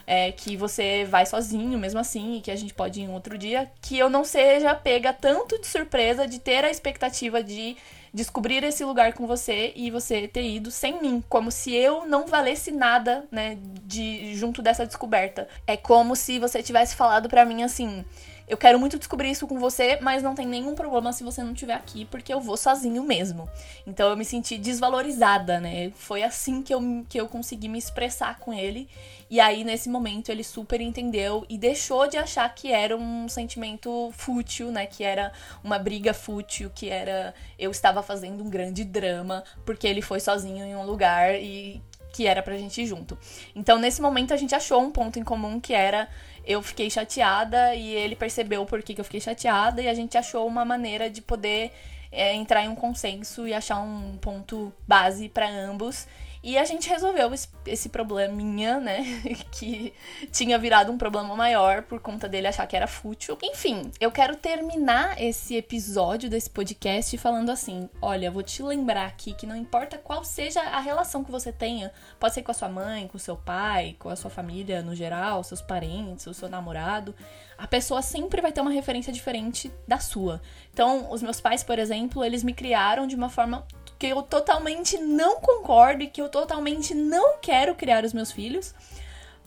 é, 0.07 0.31
que 0.31 0.57
você 0.57 1.05
vai 1.05 1.25
sozinho 1.25 1.77
mesmo 1.77 2.00
assim 2.00 2.38
e 2.38 2.41
que 2.41 2.51
a 2.51 2.55
gente 2.55 2.73
pode 2.73 3.00
ir 3.00 3.03
em 3.03 3.09
outro 3.09 3.38
dia, 3.38 3.71
que 3.79 3.97
eu 3.97 4.09
não 4.09 4.23
seja 4.23 4.73
pega 4.73 5.13
tanto 5.13 5.62
de 5.62 5.67
surpresa 5.67 6.27
de 6.27 6.39
ter 6.39 6.65
a 6.65 6.71
expectativa 6.71 7.41
de 7.43 7.77
descobrir 8.13 8.63
esse 8.63 8.86
lugar 8.86 9.13
com 9.13 9.25
você 9.25 9.74
e 9.75 9.89
você 9.89 10.27
ter 10.27 10.43
ido 10.43 10.70
sem 10.70 11.01
mim, 11.01 11.24
como 11.27 11.50
se 11.50 11.74
eu 11.74 12.05
não 12.05 12.27
valesse 12.27 12.72
nada, 12.72 13.25
né, 13.32 13.58
de 13.84 14.36
junto 14.36 14.62
dessa 14.62 14.86
descoberta. 14.86 15.48
É 15.65 15.75
como 15.75 16.15
se 16.15 16.38
você 16.38 16.62
tivesse 16.62 16.96
falado 16.96 17.27
para 17.27 17.43
mim 17.46 17.63
assim: 17.63 18.05
eu 18.47 18.57
quero 18.57 18.77
muito 18.77 19.00
descobrir 19.00 19.31
isso 19.31 19.47
com 19.47 19.57
você, 19.59 19.97
mas 20.01 20.21
não 20.21 20.35
tem 20.35 20.45
nenhum 20.45 20.75
problema 20.75 21.13
se 21.13 21.23
você 21.23 21.41
não 21.41 21.53
estiver 21.53 21.73
aqui, 21.73 22.05
porque 22.05 22.33
eu 22.33 22.41
vou 22.41 22.57
sozinho 22.57 23.03
mesmo. 23.03 23.50
Então 23.88 24.09
eu 24.09 24.17
me 24.17 24.25
senti 24.25 24.57
desvalorizada, 24.57 25.59
né? 25.59 25.91
Foi 25.95 26.23
assim 26.23 26.62
que 26.62 26.73
eu, 26.73 27.05
que 27.07 27.19
eu 27.19 27.27
consegui 27.27 27.69
me 27.69 27.79
expressar 27.79 28.39
com 28.39 28.53
ele. 28.53 28.89
E 29.29 29.39
aí, 29.39 29.63
nesse 29.63 29.89
momento, 29.89 30.29
ele 30.29 30.43
super 30.43 30.79
entendeu 30.79 31.45
e 31.50 31.57
deixou 31.57 32.07
de 32.07 32.17
achar 32.17 32.53
que 32.53 32.71
era 32.71 32.95
um 32.95 33.27
sentimento 33.27 34.12
fútil, 34.13 34.71
né? 34.71 34.85
Que 34.85 35.03
era 35.03 35.31
uma 35.63 35.79
briga 35.79 36.13
fútil, 36.13 36.69
que 36.73 36.89
era 36.89 37.33
eu 37.57 37.71
estava 37.71 38.03
fazendo 38.03 38.43
um 38.43 38.50
grande 38.50 38.83
drama 38.83 39.43
porque 39.65 39.88
ele 39.88 40.01
foi 40.01 40.19
sozinho 40.19 40.65
em 40.65 40.75
um 40.75 40.85
lugar 40.85 41.35
e 41.35 41.81
que 42.13 42.27
era 42.27 42.41
pra 42.43 42.55
gente 42.55 42.82
ir 42.82 42.86
junto. 42.86 43.17
Então, 43.55 43.79
nesse 43.79 44.01
momento, 44.01 44.34
a 44.34 44.38
gente 44.38 44.55
achou 44.55 44.79
um 44.79 44.91
ponto 44.91 45.20
em 45.20 45.24
comum 45.24 45.60
que 45.60 45.74
era 45.74 46.08
eu 46.46 46.62
fiquei 46.62 46.89
chateada 46.89 47.74
e 47.74 47.93
ele 47.93 48.15
percebeu 48.15 48.65
por 48.65 48.84
que, 48.84 48.93
que 48.93 49.01
eu 49.01 49.05
fiquei 49.05 49.20
chateada 49.20 49.82
e 49.82 49.88
a 49.88 49.93
gente 49.93 50.17
achou 50.17 50.46
uma 50.46 50.63
maneira 50.63 51.10
de 51.10 51.22
poder 51.22 51.72
é, 52.12 52.34
entrar 52.36 52.63
em 52.63 52.70
um 52.70 52.75
consenso 52.75 53.48
e 53.48 53.53
achar 53.53 53.79
um 53.79 54.17
ponto 54.17 54.72
base 54.88 55.27
para 55.27 55.50
ambos 55.50 56.08
e 56.43 56.57
a 56.57 56.65
gente 56.65 56.89
resolveu 56.89 57.31
esse 57.65 57.88
probleminha, 57.88 58.77
né? 58.77 59.03
que 59.50 59.93
tinha 60.29 60.59
virado 60.59 60.91
um 60.91 60.97
problema 60.97 61.33
maior 61.38 61.83
por 61.83 62.01
conta 62.01 62.27
dele 62.27 62.47
achar 62.47 62.67
que 62.67 62.75
era 62.75 62.85
fútil. 62.85 63.38
Enfim, 63.41 63.89
eu 63.97 64.12
quero 64.12 64.35
terminar 64.35 65.21
esse 65.21 65.55
episódio 65.55 66.29
desse 66.29 66.50
podcast 66.50 67.17
falando 67.17 67.50
assim: 67.50 67.89
olha, 68.01 68.29
vou 68.29 68.43
te 68.43 68.62
lembrar 68.62 69.05
aqui 69.05 69.33
que 69.33 69.47
não 69.47 69.55
importa 69.55 69.97
qual 69.97 70.25
seja 70.25 70.62
a 70.62 70.81
relação 70.81 71.23
que 71.23 71.31
você 71.31 71.51
tenha, 71.51 71.93
pode 72.19 72.33
ser 72.33 72.41
com 72.41 72.51
a 72.51 72.55
sua 72.55 72.67
mãe, 72.67 73.07
com 73.07 73.15
o 73.15 73.19
seu 73.19 73.38
pai, 73.38 73.95
com 73.97 74.09
a 74.09 74.15
sua 74.15 74.29
família 74.29 74.81
no 74.81 74.93
geral, 74.93 75.44
seus 75.44 75.61
parentes, 75.61 76.27
o 76.27 76.33
seu 76.33 76.50
namorado, 76.50 77.15
a 77.57 77.68
pessoa 77.68 78.01
sempre 78.01 78.41
vai 78.41 78.51
ter 78.51 78.59
uma 78.59 78.72
referência 78.72 79.13
diferente 79.13 79.72
da 79.87 80.00
sua. 80.00 80.41
Então, 80.74 81.09
os 81.09 81.22
meus 81.22 81.39
pais, 81.39 81.63
por 81.63 81.79
exemplo, 81.79 82.24
eles 82.24 82.44
me 82.44 82.53
criaram 82.53 83.07
de 83.07 83.15
uma 83.15 83.29
forma 83.29 83.65
que 84.03 84.09
eu 84.09 84.22
totalmente 84.22 84.98
não 84.98 85.39
concordo 85.39 86.03
e 86.03 86.07
que 86.07 86.22
eu 86.22 86.27
totalmente 86.27 86.94
não 86.94 87.37
quero 87.37 87.74
criar 87.74 88.03
os 88.03 88.11
meus 88.11 88.33
filhos. 88.33 88.75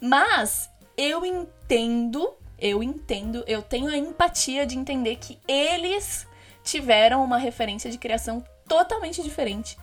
Mas 0.01 0.71
eu 0.97 1.27
entendo, 1.27 2.35
eu 2.59 2.83
entendo, 2.83 3.45
eu 3.47 3.61
tenho 3.61 3.89
a 3.89 3.99
empatia 3.99 4.65
de 4.65 4.79
entender 4.79 5.17
que 5.17 5.39
eles 5.47 6.27
tiveram 6.65 7.23
uma 7.23 7.37
referência 7.37 7.91
de 7.91 7.99
criação 7.99 8.43
totalmente 8.67 9.23
diferente 9.23 9.77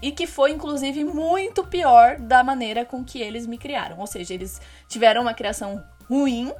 e 0.00 0.12
que 0.12 0.28
foi 0.28 0.52
inclusive 0.52 1.02
muito 1.02 1.64
pior 1.64 2.16
da 2.20 2.44
maneira 2.44 2.84
com 2.84 3.04
que 3.04 3.20
eles 3.20 3.44
me 3.44 3.58
criaram. 3.58 3.98
Ou 3.98 4.06
seja, 4.06 4.34
eles 4.34 4.60
tiveram 4.88 5.22
uma 5.22 5.34
criação 5.34 5.82
ruim 6.08 6.54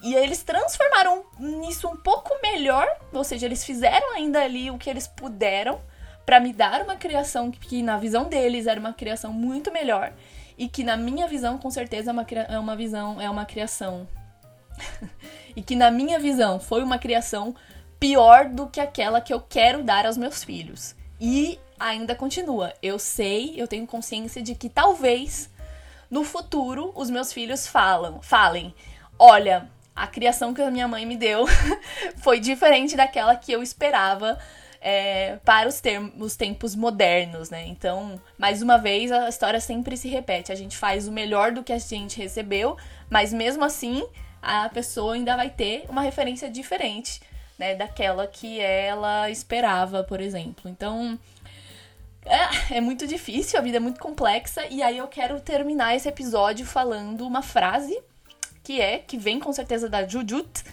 e 0.00 0.14
eles 0.14 0.44
transformaram 0.44 1.24
nisso 1.40 1.88
um 1.88 1.96
pouco 1.96 2.30
melhor, 2.40 2.86
ou 3.12 3.24
seja, 3.24 3.46
eles 3.46 3.64
fizeram 3.64 4.14
ainda 4.14 4.40
ali 4.40 4.70
o 4.70 4.78
que 4.78 4.88
eles 4.88 5.08
puderam 5.08 5.80
para 6.24 6.40
me 6.40 6.52
dar 6.52 6.82
uma 6.82 6.96
criação 6.96 7.50
que, 7.50 7.58
que, 7.58 7.82
na 7.82 7.96
visão 7.98 8.24
deles 8.24 8.66
era 8.66 8.78
uma 8.78 8.92
criação 8.92 9.32
muito 9.32 9.72
melhor 9.72 10.12
e 10.56 10.68
que 10.68 10.84
na 10.84 10.96
minha 10.96 11.26
visão 11.26 11.58
com 11.58 11.70
certeza 11.70 12.10
é 12.10 12.12
uma, 12.12 12.26
é 12.48 12.58
uma 12.58 12.76
visão 12.76 13.20
é 13.20 13.30
uma 13.30 13.44
criação 13.44 14.06
e 15.56 15.62
que 15.62 15.74
na 15.74 15.90
minha 15.90 16.18
visão 16.18 16.60
foi 16.60 16.82
uma 16.82 16.98
criação 16.98 17.54
pior 17.98 18.46
do 18.48 18.66
que 18.66 18.80
aquela 18.80 19.20
que 19.20 19.32
eu 19.32 19.40
quero 19.40 19.82
dar 19.82 20.06
aos 20.06 20.16
meus 20.16 20.42
filhos. 20.42 20.94
E 21.20 21.60
ainda 21.78 22.14
continua. 22.14 22.72
Eu 22.82 22.98
sei, 22.98 23.54
eu 23.56 23.68
tenho 23.68 23.86
consciência 23.86 24.42
de 24.42 24.54
que 24.54 24.70
talvez 24.70 25.50
no 26.10 26.24
futuro 26.24 26.92
os 26.94 27.10
meus 27.10 27.32
filhos 27.32 27.66
falam, 27.66 28.22
falem: 28.22 28.74
"Olha, 29.18 29.68
a 29.94 30.06
criação 30.06 30.54
que 30.54 30.62
a 30.62 30.70
minha 30.70 30.88
mãe 30.88 31.04
me 31.04 31.16
deu 31.16 31.44
foi 32.22 32.40
diferente 32.40 32.96
daquela 32.96 33.36
que 33.36 33.52
eu 33.52 33.62
esperava 33.62 34.38
é, 34.80 35.36
para 35.44 35.68
os, 35.68 35.80
termos, 35.80 36.36
tempos 36.36 36.74
modernos, 36.74 37.50
né? 37.50 37.66
Então, 37.66 38.20
mais 38.38 38.62
uma 38.62 38.78
vez, 38.78 39.12
a 39.12 39.28
história 39.28 39.60
sempre 39.60 39.96
se 39.96 40.08
repete. 40.08 40.50
A 40.50 40.54
gente 40.54 40.76
faz 40.76 41.06
o 41.06 41.12
melhor 41.12 41.52
do 41.52 41.62
que 41.62 41.72
a 41.72 41.78
gente 41.78 42.18
recebeu, 42.18 42.76
mas 43.10 43.32
mesmo 43.32 43.62
assim, 43.62 44.02
a 44.40 44.68
pessoa 44.70 45.14
ainda 45.14 45.36
vai 45.36 45.50
ter 45.50 45.84
uma 45.88 46.00
referência 46.00 46.50
diferente, 46.50 47.20
né? 47.58 47.74
Daquela 47.74 48.26
que 48.26 48.58
ela 48.58 49.30
esperava, 49.30 50.02
por 50.02 50.20
exemplo. 50.20 50.70
Então, 50.70 51.18
é, 52.24 52.76
é, 52.76 52.80
muito 52.80 53.06
difícil, 53.06 53.58
a 53.58 53.62
vida 53.62 53.76
é 53.76 53.80
muito 53.80 54.00
complexa, 54.00 54.66
e 54.70 54.82
aí 54.82 54.98
eu 54.98 55.08
quero 55.08 55.40
terminar 55.40 55.94
esse 55.94 56.08
episódio 56.08 56.64
falando 56.64 57.26
uma 57.26 57.42
frase 57.42 57.98
que 58.62 58.80
é, 58.80 58.98
que 58.98 59.16
vem 59.16 59.40
com 59.40 59.52
certeza 59.52 59.88
da 59.88 60.06
Jujut, 60.06 60.64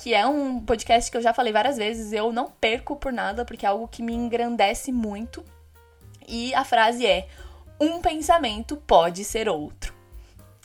que 0.00 0.14
é 0.14 0.26
um 0.26 0.58
podcast 0.60 1.10
que 1.10 1.16
eu 1.18 1.20
já 1.20 1.34
falei 1.34 1.52
várias 1.52 1.76
vezes, 1.76 2.10
eu 2.10 2.32
não 2.32 2.50
perco 2.50 2.96
por 2.96 3.12
nada, 3.12 3.44
porque 3.44 3.66
é 3.66 3.68
algo 3.68 3.86
que 3.86 4.02
me 4.02 4.14
engrandece 4.14 4.90
muito. 4.90 5.44
E 6.26 6.54
a 6.54 6.64
frase 6.64 7.04
é: 7.04 7.28
um 7.78 8.00
pensamento 8.00 8.78
pode 8.78 9.22
ser 9.24 9.46
outro. 9.46 9.94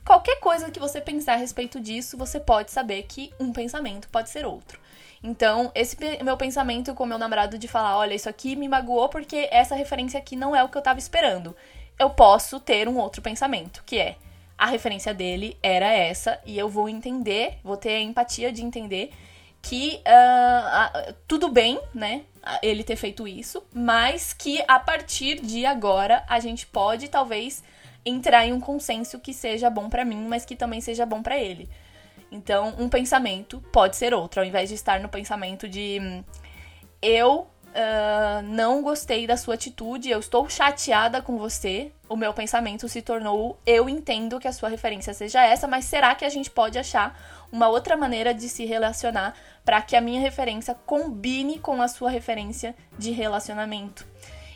Qualquer 0.06 0.40
coisa 0.40 0.72
que 0.72 0.80
você 0.80 1.02
pensar 1.02 1.34
a 1.34 1.38
respeito 1.38 1.82
disso, 1.82 2.18
você 2.18 2.40
pode 2.40 2.72
saber 2.72 3.04
que 3.04 3.34
um 3.38 3.52
pensamento 3.52 4.08
pode 4.08 4.30
ser 4.30 4.46
outro. 4.46 4.80
Então, 5.22 5.70
esse 5.76 5.98
meu 6.24 6.38
pensamento 6.38 6.94
com 6.94 7.06
meu 7.06 7.18
namorado 7.18 7.58
de 7.58 7.68
falar, 7.68 7.98
olha, 7.98 8.14
isso 8.14 8.30
aqui 8.30 8.56
me 8.56 8.70
magoou 8.70 9.10
porque 9.10 9.50
essa 9.52 9.76
referência 9.76 10.18
aqui 10.18 10.38
não 10.38 10.56
é 10.56 10.64
o 10.64 10.70
que 10.70 10.78
eu 10.78 10.82
tava 10.82 11.00
esperando. 11.00 11.54
Eu 12.00 12.10
posso 12.10 12.58
ter 12.58 12.88
um 12.88 12.98
outro 12.98 13.22
pensamento, 13.22 13.84
que 13.86 14.00
é 14.00 14.16
a 14.58 14.68
referência 14.68 15.14
dele 15.14 15.58
era 15.62 15.92
essa 15.92 16.40
e 16.46 16.58
eu 16.58 16.70
vou 16.70 16.88
entender, 16.88 17.60
vou 17.64 17.78
ter 17.78 17.96
a 17.96 18.02
empatia 18.02 18.52
de 18.52 18.64
entender 18.64 19.12
que 19.62 20.02
uh, 20.06 21.10
uh, 21.10 21.16
tudo 21.28 21.50
bem, 21.50 21.80
né? 21.94 22.22
Ele 22.62 22.84
ter 22.84 22.96
feito 22.96 23.28
isso, 23.28 23.64
mas 23.74 24.32
que 24.32 24.64
a 24.68 24.80
partir 24.80 25.42
de 25.42 25.66
agora 25.66 26.24
a 26.30 26.40
gente 26.40 26.68
pode 26.68 27.08
talvez 27.08 27.64
entrar 28.06 28.46
em 28.46 28.54
um 28.54 28.60
consenso 28.60 29.20
que 29.20 29.34
seja 29.34 29.68
bom 29.70 29.90
para 29.90 30.06
mim, 30.06 30.28
mas 30.28 30.46
que 30.46 30.56
também 30.56 30.80
seja 30.80 31.06
bom 31.06 31.24
para 31.24 31.40
ele. 31.40 31.68
Então, 32.32 32.76
um 32.78 32.88
pensamento 32.88 33.60
pode 33.72 33.96
ser 33.96 34.14
outro, 34.14 34.42
ao 34.42 34.46
invés 34.46 34.70
de 34.70 34.76
estar 34.76 35.00
no 35.00 35.10
pensamento 35.10 35.68
de 35.68 36.00
hum, 36.00 36.24
eu 37.02 37.48
uh, 37.76 38.42
não 38.44 38.82
gostei 38.82 39.28
da 39.28 39.36
sua 39.36 39.56
atitude, 39.56 40.10
eu 40.10 40.20
estou 40.20 40.50
chateada 40.50 41.22
com 41.22 41.38
você. 41.38 41.92
O 42.08 42.16
meu 42.16 42.34
pensamento 42.34 42.88
se 42.88 43.02
tornou: 43.02 43.60
eu 43.66 43.90
entendo 43.90 44.40
que 44.40 44.48
a 44.48 44.54
sua 44.54 44.70
referência 44.70 45.14
seja 45.14 45.44
essa, 45.46 45.68
mas 45.68 45.86
será 45.86 46.16
que 46.16 46.26
a 46.26 46.30
gente 46.30 46.50
pode 46.50 46.80
achar 46.80 47.20
uma 47.52 47.68
outra 47.68 47.96
maneira 47.96 48.34
de 48.34 48.48
se 48.50 48.66
relacionar 48.66 49.36
para 49.64 49.82
que 49.82 49.96
a 49.96 50.02
minha 50.02 50.22
referência 50.22 50.76
combine 50.86 51.60
com 51.60 51.82
a 51.82 51.88
sua 51.88 52.10
referência 52.10 52.76
de 52.98 53.12
relacionamento? 53.12 54.08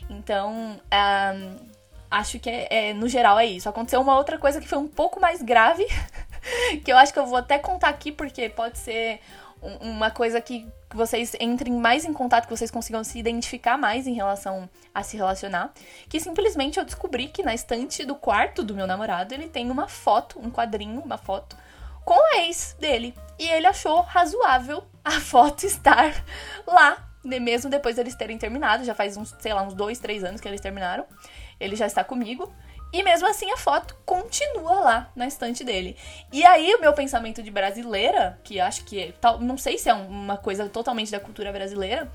Então, 0.08 0.80
uh, 0.86 1.70
acho 2.10 2.38
que 2.40 2.50
é, 2.50 2.88
é, 2.88 2.94
no 2.94 3.08
geral 3.08 3.38
é 3.38 3.46
isso. 3.46 3.68
Aconteceu 3.68 4.00
uma 4.00 4.16
outra 4.16 4.38
coisa 4.38 4.60
que 4.60 4.68
foi 4.68 4.78
um 4.78 4.88
pouco 4.88 5.20
mais 5.20 5.40
grave, 5.40 5.86
que 6.84 6.90
eu 6.90 6.96
acho 6.96 7.12
que 7.12 7.18
eu 7.18 7.26
vou 7.26 7.36
até 7.36 7.58
contar 7.58 7.88
aqui, 7.88 8.10
porque 8.10 8.48
pode 8.48 8.78
ser 8.78 9.20
uma 9.62 10.10
coisa 10.10 10.40
que 10.40 10.66
vocês 10.94 11.36
entrem 11.38 11.74
mais 11.74 12.04
em 12.04 12.12
contato, 12.12 12.44
que 12.44 12.56
vocês 12.56 12.70
consigam 12.70 13.04
se 13.04 13.18
identificar 13.18 13.76
mais 13.76 14.06
em 14.06 14.14
relação 14.14 14.68
a 14.94 15.02
se 15.02 15.16
relacionar. 15.16 15.72
Que 16.08 16.18
simplesmente 16.18 16.78
eu 16.78 16.84
descobri 16.84 17.28
que 17.28 17.42
na 17.42 17.54
estante 17.54 18.04
do 18.04 18.14
quarto 18.14 18.62
do 18.62 18.74
meu 18.74 18.86
namorado 18.86 19.34
ele 19.34 19.48
tem 19.48 19.70
uma 19.70 19.86
foto, 19.86 20.38
um 20.38 20.50
quadrinho, 20.50 21.00
uma 21.00 21.18
foto 21.18 21.56
com 22.04 22.18
a 22.34 22.42
ex 22.42 22.76
dele. 22.80 23.14
E 23.38 23.48
ele 23.48 23.66
achou 23.66 24.00
razoável 24.00 24.84
a 25.04 25.12
foto 25.20 25.64
estar 25.64 26.24
lá, 26.66 27.08
né, 27.22 27.38
mesmo 27.38 27.70
depois 27.70 27.96
deles 27.96 28.14
terem 28.14 28.38
terminado. 28.38 28.84
Já 28.84 28.94
faz 28.94 29.16
uns, 29.16 29.34
sei 29.38 29.52
lá, 29.52 29.62
uns 29.62 29.74
dois, 29.74 29.98
três 29.98 30.24
anos 30.24 30.40
que 30.40 30.48
eles 30.48 30.60
terminaram. 30.60 31.04
Ele 31.58 31.76
já 31.76 31.86
está 31.86 32.02
comigo. 32.02 32.52
E 32.92 33.02
mesmo 33.02 33.28
assim 33.28 33.50
a 33.52 33.56
foto 33.56 33.96
continua 34.04 34.80
lá 34.80 35.12
na 35.14 35.26
estante 35.26 35.62
dele. 35.62 35.96
E 36.32 36.44
aí 36.44 36.74
o 36.74 36.80
meu 36.80 36.92
pensamento 36.92 37.42
de 37.42 37.50
brasileira, 37.50 38.38
que 38.42 38.60
acho 38.60 38.84
que 38.84 39.00
é, 39.00 39.12
tal, 39.20 39.40
não 39.40 39.56
sei 39.56 39.78
se 39.78 39.88
é 39.88 39.94
uma 39.94 40.36
coisa 40.36 40.68
totalmente 40.68 41.12
da 41.12 41.20
cultura 41.20 41.52
brasileira, 41.52 42.10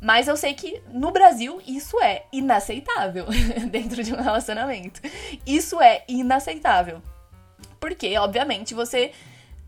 mas 0.00 0.28
eu 0.28 0.36
sei 0.36 0.54
que 0.54 0.80
no 0.88 1.10
Brasil 1.10 1.60
isso 1.66 2.00
é 2.00 2.24
inaceitável 2.32 3.26
dentro 3.70 4.02
de 4.02 4.14
um 4.14 4.22
relacionamento. 4.22 5.00
Isso 5.46 5.80
é 5.80 6.04
inaceitável. 6.08 7.02
Porque, 7.78 8.16
obviamente, 8.18 8.74
você 8.74 9.12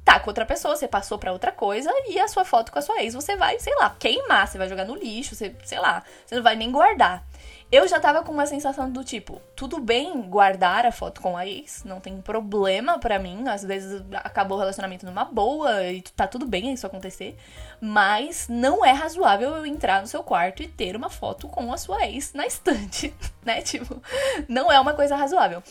tá 0.04 0.18
com 0.18 0.30
outra 0.30 0.44
pessoa, 0.44 0.76
você 0.76 0.88
passou 0.88 1.18
para 1.18 1.32
outra 1.32 1.52
coisa 1.52 1.90
e 2.08 2.18
a 2.18 2.28
sua 2.28 2.44
foto 2.44 2.72
com 2.72 2.78
a 2.78 2.82
sua 2.82 3.02
ex 3.02 3.14
você 3.14 3.36
vai, 3.36 3.58
sei 3.58 3.74
lá, 3.76 3.94
queimar, 3.98 4.48
você 4.48 4.58
vai 4.58 4.68
jogar 4.68 4.84
no 4.84 4.96
lixo, 4.96 5.34
você, 5.34 5.54
sei 5.64 5.78
lá, 5.78 6.02
você 6.26 6.34
não 6.34 6.42
vai 6.42 6.56
nem 6.56 6.70
guardar. 6.70 7.24
Eu 7.72 7.88
já 7.88 7.98
tava 7.98 8.22
com 8.22 8.30
uma 8.30 8.44
sensação 8.44 8.90
do 8.90 9.02
tipo, 9.02 9.40
tudo 9.56 9.80
bem 9.80 10.20
guardar 10.20 10.84
a 10.84 10.92
foto 10.92 11.22
com 11.22 11.38
a 11.38 11.46
ex, 11.46 11.82
não 11.84 12.00
tem 12.00 12.20
problema 12.20 12.98
para 12.98 13.18
mim, 13.18 13.48
às 13.48 13.64
vezes 13.64 14.02
acabou 14.12 14.58
o 14.58 14.60
relacionamento 14.60 15.06
numa 15.06 15.24
boa 15.24 15.82
e 15.84 16.02
tá 16.02 16.26
tudo 16.26 16.44
bem 16.44 16.70
isso 16.70 16.86
acontecer, 16.86 17.34
mas 17.80 18.46
não 18.46 18.84
é 18.84 18.92
razoável 18.92 19.56
eu 19.56 19.64
entrar 19.64 20.02
no 20.02 20.06
seu 20.06 20.22
quarto 20.22 20.62
e 20.62 20.68
ter 20.68 20.94
uma 20.94 21.08
foto 21.08 21.48
com 21.48 21.72
a 21.72 21.78
sua 21.78 22.06
ex 22.06 22.34
na 22.34 22.46
estante, 22.46 23.14
né? 23.42 23.62
Tipo, 23.62 24.02
não 24.46 24.70
é 24.70 24.78
uma 24.78 24.92
coisa 24.92 25.16
razoável. 25.16 25.62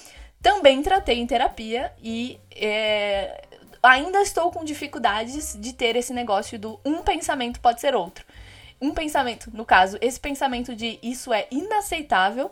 Também 0.41 0.81
tratei 0.81 1.19
em 1.19 1.27
terapia 1.27 1.93
e 2.01 2.39
é, 2.55 3.45
ainda 3.83 4.23
estou 4.23 4.51
com 4.51 4.63
dificuldades 4.63 5.55
de 5.59 5.71
ter 5.71 5.95
esse 5.95 6.13
negócio 6.13 6.57
do 6.57 6.79
um 6.83 7.03
pensamento 7.03 7.59
pode 7.59 7.79
ser 7.79 7.93
outro 7.93 8.25
um 8.81 8.91
pensamento, 8.91 9.51
no 9.53 9.63
caso, 9.63 9.97
esse 10.01 10.19
pensamento 10.19 10.75
de 10.75 10.99
isso 11.03 11.31
é 11.31 11.47
inaceitável, 11.51 12.51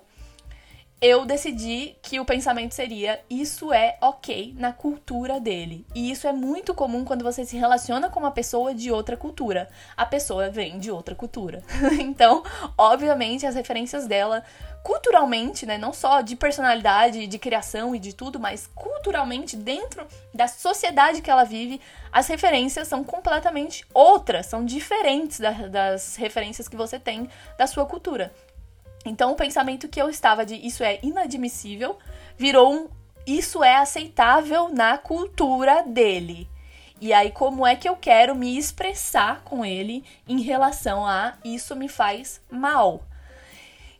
eu 1.01 1.25
decidi 1.25 1.95
que 2.01 2.19
o 2.19 2.25
pensamento 2.25 2.75
seria 2.75 3.21
isso 3.29 3.71
é 3.71 3.97
ok 4.01 4.53
na 4.57 4.73
cultura 4.73 5.39
dele. 5.39 5.85
E 5.95 6.11
isso 6.11 6.27
é 6.27 6.33
muito 6.33 6.73
comum 6.73 7.05
quando 7.05 7.23
você 7.23 7.45
se 7.45 7.55
relaciona 7.55 8.09
com 8.09 8.19
uma 8.19 8.31
pessoa 8.31 8.73
de 8.73 8.91
outra 8.91 9.15
cultura. 9.15 9.69
A 9.95 10.05
pessoa 10.05 10.49
vem 10.49 10.77
de 10.77 10.91
outra 10.91 11.15
cultura. 11.15 11.63
então, 11.99 12.43
obviamente, 12.77 13.45
as 13.45 13.55
referências 13.55 14.07
dela 14.07 14.43
culturalmente, 14.83 15.65
né, 15.65 15.77
não 15.77 15.93
só 15.93 16.21
de 16.21 16.35
personalidade, 16.35 17.27
de 17.27 17.37
criação 17.37 17.93
e 17.93 17.99
de 17.99 18.13
tudo, 18.13 18.39
mas 18.39 18.69
culturalmente 18.73 19.55
dentro 19.55 20.07
da 20.33 20.47
sociedade 20.47 21.21
que 21.21 21.29
ela 21.29 21.43
vive, 21.43 21.81
as 22.11 22.27
referências 22.27 22.87
são 22.87 23.03
completamente 23.03 23.85
outras, 23.93 24.45
são 24.47 24.65
diferentes 24.65 25.39
da, 25.39 25.51
das 25.51 26.15
referências 26.15 26.67
que 26.67 26.75
você 26.75 26.97
tem 26.97 27.29
da 27.57 27.67
sua 27.67 27.85
cultura. 27.85 28.33
Então 29.05 29.31
o 29.31 29.35
pensamento 29.35 29.87
que 29.87 30.01
eu 30.01 30.09
estava 30.09 30.45
de 30.45 30.55
isso 30.55 30.83
é 30.83 30.99
inadmissível 31.01 31.97
virou 32.37 32.73
um 32.73 32.89
isso 33.25 33.63
é 33.63 33.75
aceitável 33.75 34.69
na 34.69 34.97
cultura 34.97 35.83
dele. 35.83 36.49
E 37.01 37.13
aí, 37.13 37.31
como 37.31 37.65
é 37.65 37.75
que 37.75 37.87
eu 37.87 37.95
quero 37.95 38.35
me 38.35 38.57
expressar 38.57 39.41
com 39.43 39.63
ele 39.63 40.03
em 40.27 40.41
relação 40.41 41.05
a 41.05 41.33
isso 41.45 41.75
me 41.75 41.87
faz 41.87 42.41
mal? 42.49 43.03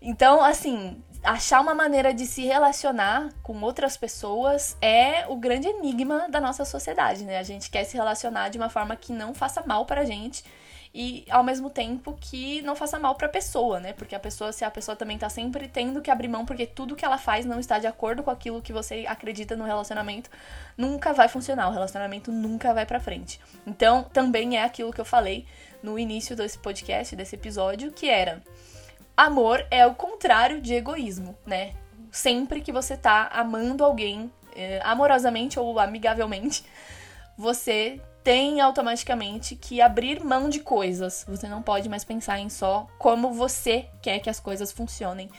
Então, 0.01 0.43
assim, 0.43 1.01
achar 1.23 1.61
uma 1.61 1.75
maneira 1.75 2.13
de 2.13 2.25
se 2.25 2.43
relacionar 2.43 3.29
com 3.43 3.61
outras 3.61 3.95
pessoas 3.95 4.75
é 4.81 5.25
o 5.27 5.35
grande 5.35 5.67
enigma 5.67 6.27
da 6.29 6.41
nossa 6.41 6.65
sociedade, 6.65 7.23
né? 7.23 7.37
A 7.37 7.43
gente 7.43 7.69
quer 7.69 7.83
se 7.83 7.95
relacionar 7.95 8.49
de 8.49 8.57
uma 8.57 8.69
forma 8.69 8.95
que 8.95 9.13
não 9.13 9.33
faça 9.33 9.63
mal 9.65 9.85
pra 9.85 10.05
gente 10.05 10.43
e 10.93 11.23
ao 11.29 11.43
mesmo 11.43 11.69
tempo 11.69 12.17
que 12.19 12.61
não 12.63 12.75
faça 12.75 12.97
mal 12.97 13.13
para 13.13 13.27
a 13.27 13.29
pessoa, 13.29 13.79
né? 13.79 13.93
Porque 13.93 14.15
a 14.15 14.19
pessoa, 14.19 14.51
se 14.51 14.65
a 14.65 14.71
pessoa 14.71 14.95
também 14.95 15.17
tá 15.17 15.29
sempre 15.29 15.67
tendo 15.67 16.01
que 16.01 16.09
abrir 16.09 16.27
mão 16.27 16.45
porque 16.45 16.65
tudo 16.65 16.95
que 16.95 17.05
ela 17.05 17.17
faz 17.17 17.45
não 17.45 17.59
está 17.59 17.77
de 17.77 17.85
acordo 17.85 18.23
com 18.23 18.31
aquilo 18.31 18.61
que 18.61 18.73
você 18.73 19.05
acredita 19.07 19.55
no 19.55 19.65
relacionamento, 19.65 20.31
nunca 20.75 21.13
vai 21.13 21.27
funcionar, 21.27 21.69
o 21.69 21.71
relacionamento 21.71 22.31
nunca 22.31 22.73
vai 22.73 22.85
para 22.85 22.99
frente. 22.99 23.39
Então, 23.67 24.03
também 24.03 24.57
é 24.57 24.63
aquilo 24.63 24.91
que 24.91 24.99
eu 24.99 25.05
falei 25.05 25.45
no 25.83 25.99
início 25.99 26.35
desse 26.35 26.57
podcast, 26.57 27.15
desse 27.15 27.35
episódio, 27.35 27.91
que 27.91 28.09
era 28.09 28.41
amor 29.15 29.65
é 29.69 29.85
o 29.85 29.93
contrário 29.93 30.59
de 30.59 30.73
egoísmo, 30.73 31.37
né? 31.45 31.73
Sempre 32.11 32.61
que 32.61 32.71
você 32.71 32.97
tá 32.97 33.29
amando 33.31 33.83
alguém 33.83 34.31
eh, 34.55 34.79
amorosamente 34.83 35.59
ou 35.59 35.79
amigavelmente, 35.79 36.63
você 37.37 38.01
tem 38.23 38.61
automaticamente 38.61 39.55
que 39.55 39.81
abrir 39.81 40.23
mão 40.23 40.49
de 40.49 40.59
coisas. 40.59 41.25
Você 41.27 41.47
não 41.47 41.61
pode 41.61 41.87
mais 41.89 42.03
pensar 42.03 42.39
em 42.39 42.49
só 42.49 42.87
como 42.97 43.33
você 43.33 43.87
quer 44.01 44.19
que 44.19 44.29
as 44.29 44.39
coisas 44.39 44.71
funcionem 44.71 45.29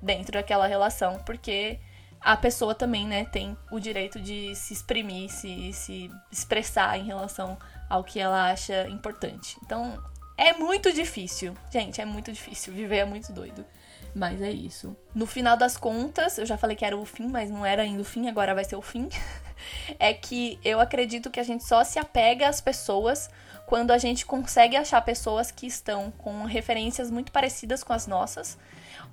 dentro 0.00 0.32
daquela 0.32 0.66
relação, 0.66 1.18
porque 1.24 1.78
a 2.20 2.36
pessoa 2.36 2.74
também, 2.74 3.06
né, 3.06 3.24
tem 3.24 3.56
o 3.70 3.78
direito 3.78 4.20
de 4.20 4.54
se 4.54 4.74
exprimir, 4.74 5.30
se, 5.30 5.72
se 5.72 6.10
expressar 6.30 6.98
em 6.98 7.04
relação 7.04 7.56
ao 7.88 8.04
que 8.04 8.20
ela 8.20 8.50
acha 8.50 8.88
importante. 8.88 9.56
Então, 9.64 9.98
é 10.36 10.52
muito 10.52 10.92
difícil. 10.92 11.54
Gente, 11.70 12.00
é 12.00 12.04
muito 12.04 12.32
difícil. 12.32 12.72
Viver 12.72 12.98
é 12.98 13.04
muito 13.04 13.32
doido. 13.32 13.64
Mas 14.14 14.42
é 14.42 14.50
isso. 14.50 14.96
No 15.14 15.26
final 15.26 15.56
das 15.56 15.76
contas, 15.76 16.38
eu 16.38 16.46
já 16.46 16.56
falei 16.56 16.76
que 16.76 16.84
era 16.84 16.96
o 16.96 17.04
fim, 17.04 17.28
mas 17.28 17.50
não 17.50 17.64
era 17.64 17.82
ainda 17.82 18.02
o 18.02 18.04
fim, 18.04 18.28
agora 18.28 18.54
vai 18.54 18.64
ser 18.64 18.76
o 18.76 18.82
fim. 18.82 19.08
é 19.98 20.12
que 20.12 20.58
eu 20.64 20.80
acredito 20.80 21.30
que 21.30 21.40
a 21.40 21.44
gente 21.44 21.64
só 21.64 21.84
se 21.84 21.98
apega 21.98 22.48
às 22.48 22.60
pessoas 22.60 23.30
quando 23.66 23.92
a 23.92 23.98
gente 23.98 24.26
consegue 24.26 24.76
achar 24.76 25.00
pessoas 25.02 25.50
que 25.50 25.66
estão 25.66 26.10
com 26.18 26.44
referências 26.44 27.10
muito 27.10 27.30
parecidas 27.30 27.84
com 27.84 27.92
as 27.92 28.06
nossas 28.06 28.58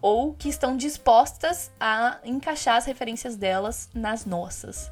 ou 0.02 0.34
que 0.34 0.50
estão 0.50 0.76
dispostas 0.76 1.72
a 1.80 2.18
encaixar 2.24 2.76
as 2.76 2.86
referências 2.86 3.36
delas 3.36 3.90
nas 3.94 4.26
nossas. 4.26 4.92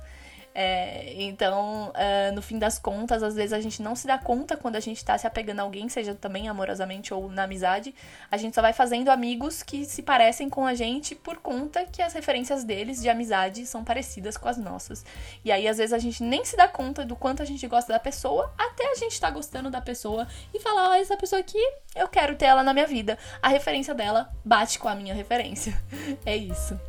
É, 0.58 1.14
então, 1.22 1.90
uh, 1.90 2.34
no 2.34 2.42
fim 2.42 2.58
das 2.58 2.80
contas, 2.80 3.22
às 3.22 3.36
vezes 3.36 3.52
a 3.52 3.60
gente 3.60 3.82
não 3.82 3.94
se 3.94 4.08
dá 4.08 4.18
conta 4.18 4.56
quando 4.56 4.78
a 4.78 4.80
gente 4.80 5.04
tá 5.04 5.18
se 5.18 5.28
apegando 5.28 5.60
a 5.60 5.64
alguém, 5.64 5.90
seja 5.90 6.16
também 6.16 6.48
amorosamente 6.48 7.14
ou 7.14 7.30
na 7.30 7.44
amizade. 7.44 7.94
A 8.32 8.38
gente 8.38 8.56
só 8.56 8.62
vai 8.62 8.72
fazendo 8.72 9.10
amigos 9.10 9.62
que 9.62 9.84
se 9.84 10.02
parecem 10.02 10.50
com 10.50 10.66
a 10.66 10.74
gente 10.74 11.14
por 11.14 11.40
conta 11.40 11.84
que 11.84 12.02
as 12.02 12.14
referências 12.14 12.64
deles 12.64 13.02
de 13.02 13.10
amizade 13.10 13.66
são 13.66 13.84
parecidas 13.84 14.38
com 14.38 14.48
as 14.48 14.58
nossas. 14.58 15.04
E 15.44 15.52
aí, 15.52 15.68
às 15.68 15.78
vezes, 15.78 15.92
a 15.92 16.00
gente 16.00 16.24
nem 16.24 16.46
se 16.46 16.56
dá 16.56 16.70
conta 16.70 17.04
do 17.04 17.18
quanto 17.18 17.42
a 17.42 17.46
gente 17.46 17.68
gosta 17.68 17.92
da 17.92 18.00
pessoa, 18.00 18.54
até 18.58 18.90
a 18.92 18.96
gente 18.96 19.20
tá 19.20 19.30
gostando 19.30 19.70
da 19.70 19.82
pessoa 19.82 20.26
e 20.54 20.60
falar: 20.62 20.92
oh, 20.92 20.94
essa 20.94 21.18
pessoa 21.18 21.42
aqui, 21.42 21.60
eu 21.94 22.08
quero 22.08 22.34
ter 22.34 22.46
ela 22.46 22.64
na 22.64 22.74
minha 22.74 22.88
vida. 22.88 23.18
A 23.42 23.50
referência 23.50 23.94
dela 23.94 24.30
bate 24.44 24.80
com 24.80 24.88
a 24.88 24.96
minha 24.96 25.14
referência. 25.14 25.78
é 26.26 26.38
isso. 26.38 26.80